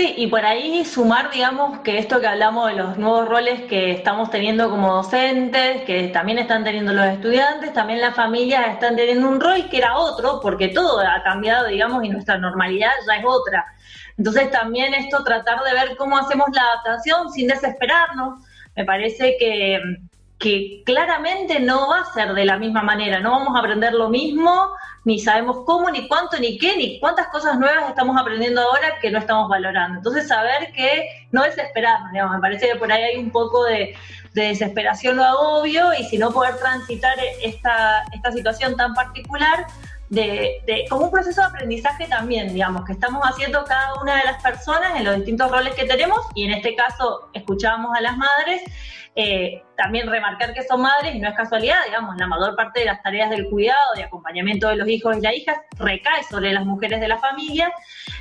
Sí, 0.00 0.14
y 0.16 0.28
por 0.28 0.46
ahí 0.46 0.82
sumar, 0.86 1.30
digamos, 1.30 1.80
que 1.80 1.98
esto 1.98 2.22
que 2.22 2.26
hablamos 2.26 2.68
de 2.68 2.76
los 2.76 2.96
nuevos 2.96 3.28
roles 3.28 3.60
que 3.68 3.90
estamos 3.90 4.30
teniendo 4.30 4.70
como 4.70 4.94
docentes, 4.94 5.82
que 5.82 6.08
también 6.08 6.38
están 6.38 6.64
teniendo 6.64 6.94
los 6.94 7.04
estudiantes, 7.04 7.74
también 7.74 8.00
las 8.00 8.16
familias 8.16 8.66
están 8.68 8.96
teniendo 8.96 9.28
un 9.28 9.38
rol 9.38 9.68
que 9.68 9.76
era 9.76 9.98
otro, 9.98 10.40
porque 10.40 10.68
todo 10.68 11.00
ha 11.00 11.22
cambiado, 11.22 11.66
digamos, 11.66 12.02
y 12.02 12.08
nuestra 12.08 12.38
normalidad 12.38 12.92
ya 13.06 13.16
es 13.16 13.24
otra. 13.26 13.66
Entonces 14.16 14.50
también 14.50 14.94
esto 14.94 15.22
tratar 15.22 15.62
de 15.64 15.74
ver 15.74 15.98
cómo 15.98 16.16
hacemos 16.16 16.46
la 16.50 16.62
adaptación 16.62 17.30
sin 17.30 17.48
desesperarnos. 17.48 18.42
Me 18.74 18.86
parece 18.86 19.36
que, 19.38 19.82
que 20.38 20.82
claramente 20.86 21.60
no 21.60 21.90
va 21.90 22.00
a 22.00 22.12
ser 22.14 22.32
de 22.32 22.46
la 22.46 22.56
misma 22.56 22.82
manera, 22.82 23.20
no 23.20 23.32
vamos 23.32 23.54
a 23.54 23.58
aprender 23.58 23.92
lo 23.92 24.08
mismo, 24.08 24.70
ni 25.04 25.18
sabemos 25.18 25.64
cómo, 25.64 25.90
ni 25.90 26.06
cuánto, 26.08 26.38
ni 26.38 26.58
qué, 26.58 26.76
ni 26.76 27.00
cuántas 27.00 27.28
cosas 27.28 27.58
nuevas 27.58 27.88
estamos 27.88 28.16
aprendiendo 28.20 28.60
ahora 28.60 28.98
que 29.00 29.10
no 29.10 29.18
estamos 29.18 29.48
valorando. 29.48 29.98
Entonces, 29.98 30.28
saber 30.28 30.72
que 30.72 31.26
no 31.32 31.42
desesperarnos, 31.42 32.12
digamos, 32.12 32.36
me 32.36 32.40
parece 32.40 32.68
que 32.68 32.76
por 32.76 32.92
ahí 32.92 33.02
hay 33.02 33.16
un 33.16 33.30
poco 33.30 33.64
de, 33.64 33.96
desesperación 34.32 35.18
o 35.18 35.24
agobio 35.24 35.92
y 35.92 36.04
si 36.04 36.16
no 36.16 36.30
poder 36.30 36.56
transitar 36.58 37.16
esta, 37.42 38.04
esta 38.12 38.30
situación 38.30 38.76
tan 38.76 38.94
particular, 38.94 39.66
de, 40.10 40.86
como 40.90 41.06
un 41.06 41.10
proceso 41.10 41.40
de 41.40 41.46
aprendizaje 41.46 42.06
también, 42.06 42.52
digamos, 42.52 42.84
que 42.84 42.92
estamos 42.92 43.22
haciendo 43.24 43.64
cada 43.64 43.94
una 44.00 44.16
de 44.16 44.24
las 44.24 44.42
personas 44.42 44.96
en 44.96 45.04
los 45.04 45.16
distintos 45.16 45.50
roles 45.50 45.74
que 45.74 45.84
tenemos 45.84 46.18
y 46.34 46.44
en 46.44 46.52
este 46.52 46.74
caso 46.74 47.30
escuchamos 47.32 47.96
a 47.96 48.00
las 48.00 48.16
madres 48.16 48.62
eh, 49.16 49.64
también 49.76 50.08
remarcar 50.08 50.54
que 50.54 50.62
son 50.62 50.82
madres 50.82 51.16
no 51.20 51.28
es 51.28 51.34
casualidad, 51.34 51.76
digamos, 51.84 52.16
la 52.16 52.28
mayor 52.28 52.54
parte 52.54 52.80
de 52.80 52.86
las 52.86 53.02
tareas 53.02 53.28
del 53.30 53.48
cuidado, 53.48 53.94
de 53.96 54.04
acompañamiento 54.04 54.68
de 54.68 54.76
los 54.76 54.88
hijos 54.88 55.16
y 55.16 55.20
las 55.20 55.34
hijas 55.34 55.58
recae 55.78 56.22
sobre 56.30 56.52
las 56.52 56.64
mujeres 56.64 57.00
de 57.00 57.08
la 57.08 57.18
familia. 57.18 57.72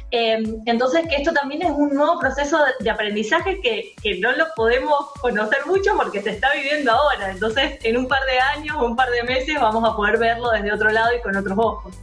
Eh, 0.10 0.41
entonces, 0.65 1.08
que 1.08 1.17
esto 1.17 1.32
también 1.32 1.62
es 1.62 1.69
un 1.69 1.93
nuevo 1.93 2.19
proceso 2.19 2.58
de 2.80 2.89
aprendizaje 2.89 3.62
que, 3.62 3.93
que, 4.02 4.19
no 4.19 4.32
lo 4.32 4.45
podemos 4.56 5.12
conocer 5.21 5.60
mucho 5.67 5.95
porque 5.95 6.23
se 6.23 6.32
está 6.32 6.52
viviendo 6.54 6.91
ahora. 6.91 7.30
Entonces, 7.32 7.78
en 7.84 7.95
un 7.95 8.08
par 8.08 8.23
de 8.25 8.39
años 8.58 8.75
o 8.80 8.86
un 8.86 8.95
par 8.95 9.10
de 9.12 9.23
meses 9.23 9.56
vamos 9.62 9.88
a 9.88 9.95
poder 9.95 10.17
verlo 10.17 10.49
desde 10.49 10.73
otro 10.73 10.89
lado 10.89 11.15
y 11.15 11.21
con 11.21 11.36
otros 11.36 11.58
ojos. 11.58 11.95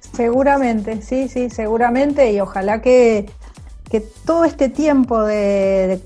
Seguramente, 0.00 1.00
sí, 1.00 1.28
sí, 1.28 1.48
seguramente, 1.48 2.32
y 2.32 2.40
ojalá 2.40 2.82
que, 2.82 3.30
que 3.88 4.00
todo 4.00 4.44
este 4.44 4.68
tiempo 4.68 5.22
de 5.22 6.00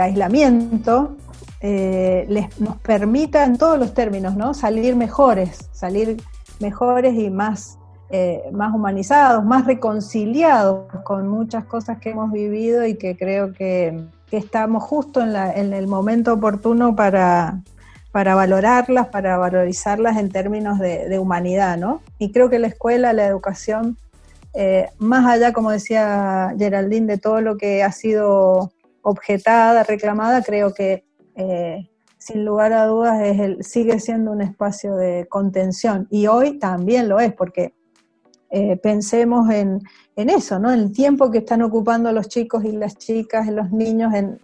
aislamiento 0.00 1.16
eh, 1.64 2.26
les, 2.28 2.60
nos 2.60 2.76
permita 2.78 3.44
en 3.44 3.56
todos 3.56 3.78
los 3.78 3.94
términos, 3.94 4.34
¿no? 4.34 4.52
Salir 4.52 4.96
mejores, 4.96 5.70
salir 5.70 6.20
mejores 6.58 7.14
y 7.14 7.30
más, 7.30 7.78
eh, 8.10 8.42
más 8.52 8.74
humanizados, 8.74 9.44
más 9.44 9.64
reconciliados 9.64 10.86
con 11.04 11.28
muchas 11.28 11.64
cosas 11.64 11.98
que 11.98 12.10
hemos 12.10 12.32
vivido 12.32 12.84
y 12.84 12.96
que 12.96 13.16
creo 13.16 13.52
que, 13.52 14.06
estamos 14.32 14.82
justo 14.82 15.20
en, 15.20 15.34
la, 15.34 15.52
en, 15.52 15.74
el 15.74 15.86
momento 15.86 16.32
oportuno 16.32 16.96
para, 16.96 17.60
para 18.12 18.34
valorarlas, 18.34 19.08
para 19.08 19.36
valorizarlas 19.36 20.16
en 20.16 20.30
términos 20.30 20.78
de, 20.78 21.18
humanidad, 21.18 21.76
¿no? 21.76 22.00
Y 22.18 22.32
creo 22.32 22.48
que 22.48 22.58
la 22.58 22.68
escuela, 22.68 23.12
la 23.12 23.26
educación, 23.26 23.98
eh, 24.54 24.88
más 24.98 25.26
allá, 25.26 25.52
como 25.52 25.70
decía 25.70 26.54
Geraldine, 26.58 27.06
de 27.06 27.18
todo 27.18 27.42
lo 27.42 27.58
que 27.58 27.82
ha 27.82 27.92
sido 27.92 28.72
objetada, 29.02 29.82
reclamada, 29.82 30.42
creo 30.42 30.72
que 30.72 31.04
eh, 31.34 31.88
sin 32.18 32.44
lugar 32.44 32.72
a 32.72 32.86
dudas 32.86 33.20
es 33.22 33.40
el, 33.40 33.64
sigue 33.64 33.98
siendo 33.98 34.30
un 34.30 34.42
espacio 34.42 34.94
de 34.94 35.26
contención 35.28 36.06
y 36.10 36.28
hoy 36.28 36.58
también 36.58 37.08
lo 37.08 37.18
es 37.18 37.32
porque 37.32 37.74
eh, 38.50 38.76
pensemos 38.76 39.50
en, 39.50 39.80
eso, 40.14 40.58
¿no? 40.58 40.70
El 40.70 40.92
tiempo 40.92 41.30
que 41.30 41.38
están 41.38 41.62
ocupando 41.62 42.12
los 42.12 42.28
chicos 42.28 42.64
y 42.64 42.72
las 42.72 42.98
chicas, 42.98 43.48
los 43.48 43.70
niños 43.70 44.12
en, 44.14 44.38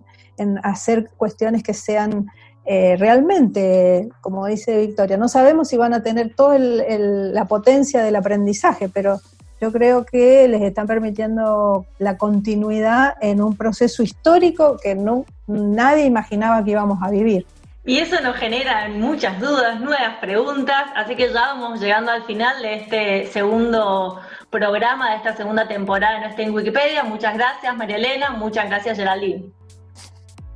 hacer 0.62 1.10
cuestiones 1.16 1.62
que 1.62 1.74
sean 1.74 2.26
eh, 2.64 2.96
realmente, 2.96 4.08
como 4.20 4.46
dice 4.46 4.78
Victoria, 4.78 5.16
no 5.16 5.28
sabemos 5.28 5.68
si 5.68 5.76
van 5.76 5.92
a 5.94 6.02
tener 6.02 6.34
toda 6.34 6.58
la 6.58 7.44
potencia 7.46 8.02
del 8.02 8.16
aprendizaje, 8.16 8.88
pero 8.88 9.20
yo 9.60 9.72
creo 9.72 10.04
que 10.04 10.46
les 10.48 10.62
están 10.62 10.86
permitiendo 10.86 11.86
la 11.98 12.16
continuidad 12.16 13.14
en 13.20 13.42
un 13.42 13.56
proceso 13.56 14.02
histórico 14.02 14.76
que 14.82 14.94
no, 14.94 15.24
nadie 15.46 16.04
imaginaba 16.04 16.64
que 16.64 16.72
íbamos 16.72 17.02
a 17.02 17.10
vivir. 17.10 17.46
Y 17.84 17.98
eso 17.98 18.20
nos 18.20 18.36
genera 18.36 18.88
muchas 18.90 19.40
dudas, 19.40 19.80
nuevas 19.80 20.16
preguntas, 20.20 20.84
así 20.94 21.16
que 21.16 21.32
ya 21.32 21.54
vamos 21.54 21.80
llegando 21.80 22.12
al 22.12 22.22
final 22.24 22.60
de 22.60 22.74
este 22.74 23.26
segundo 23.28 24.20
programa, 24.50 25.10
de 25.10 25.16
esta 25.16 25.34
segunda 25.34 25.66
temporada 25.66 26.14
de 26.14 26.20
Nuestra 26.20 26.44
en 26.44 26.54
Wikipedia. 26.54 27.02
Muchas 27.04 27.34
gracias 27.34 27.74
María 27.76 27.96
Elena, 27.96 28.30
muchas 28.30 28.66
gracias 28.66 28.98
Geraldine. 28.98 29.46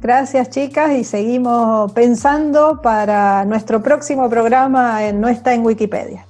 Gracias 0.03 0.51
chicas 0.51 0.93
y 0.93 1.05
seguimos 1.05 1.93
pensando 1.93 2.83
para 2.83 3.45
nuestro 3.47 3.83
próximo 3.83 4.29
programa 4.29 5.05
en 5.05 5.21
No 5.21 5.29
está 5.29 5.55
en 5.55 5.65
Wikipedia. 5.65 6.27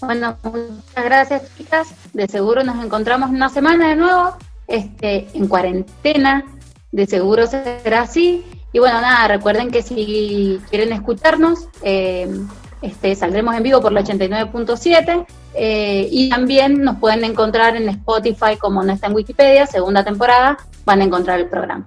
Bueno, 0.00 0.36
muchas 0.42 1.04
gracias 1.04 1.56
chicas. 1.56 1.94
De 2.12 2.26
seguro 2.26 2.64
nos 2.64 2.82
encontramos 2.82 3.30
una 3.30 3.48
semana 3.48 3.88
de 3.90 3.96
nuevo, 3.96 4.36
este, 4.66 5.28
en 5.34 5.46
cuarentena. 5.46 6.44
De 6.92 7.06
seguro 7.06 7.46
será 7.46 8.02
así. 8.02 8.44
Y 8.72 8.78
bueno, 8.78 9.00
nada, 9.00 9.28
recuerden 9.28 9.70
que 9.70 9.82
si 9.82 10.60
quieren 10.70 10.92
escucharnos, 10.92 11.68
eh, 11.82 12.28
este, 12.82 13.14
saldremos 13.14 13.54
en 13.56 13.62
vivo 13.62 13.80
por 13.80 13.92
la 13.92 14.02
89.7 14.02 15.26
eh, 15.54 16.08
y 16.10 16.30
también 16.30 16.82
nos 16.82 16.98
pueden 16.98 17.24
encontrar 17.24 17.76
en 17.76 17.88
Spotify 17.88 18.56
como 18.58 18.82
no 18.82 18.92
está 18.92 19.08
en 19.08 19.14
Wikipedia, 19.14 19.66
segunda 19.66 20.04
temporada, 20.04 20.56
van 20.84 21.00
a 21.00 21.04
encontrar 21.04 21.40
el 21.40 21.48
programa. 21.48 21.86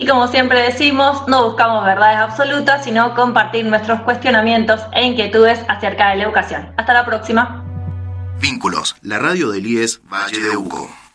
Y 0.00 0.06
como 0.06 0.28
siempre 0.28 0.62
decimos, 0.62 1.28
no 1.28 1.44
buscamos 1.44 1.84
verdades 1.84 2.16
absolutas, 2.16 2.84
sino 2.84 3.14
compartir 3.14 3.66
nuestros 3.66 4.00
cuestionamientos 4.00 4.80
e 4.94 5.04
inquietudes 5.04 5.60
acerca 5.68 6.08
de 6.08 6.16
la 6.16 6.24
educación. 6.24 6.72
Hasta 6.78 6.94
la 6.94 7.04
próxima. 7.04 7.62
Vínculos, 8.40 8.96
la 9.02 9.18
radio 9.18 9.54
IES 9.54 10.00
Valle 10.10 10.40
de. 10.40 11.09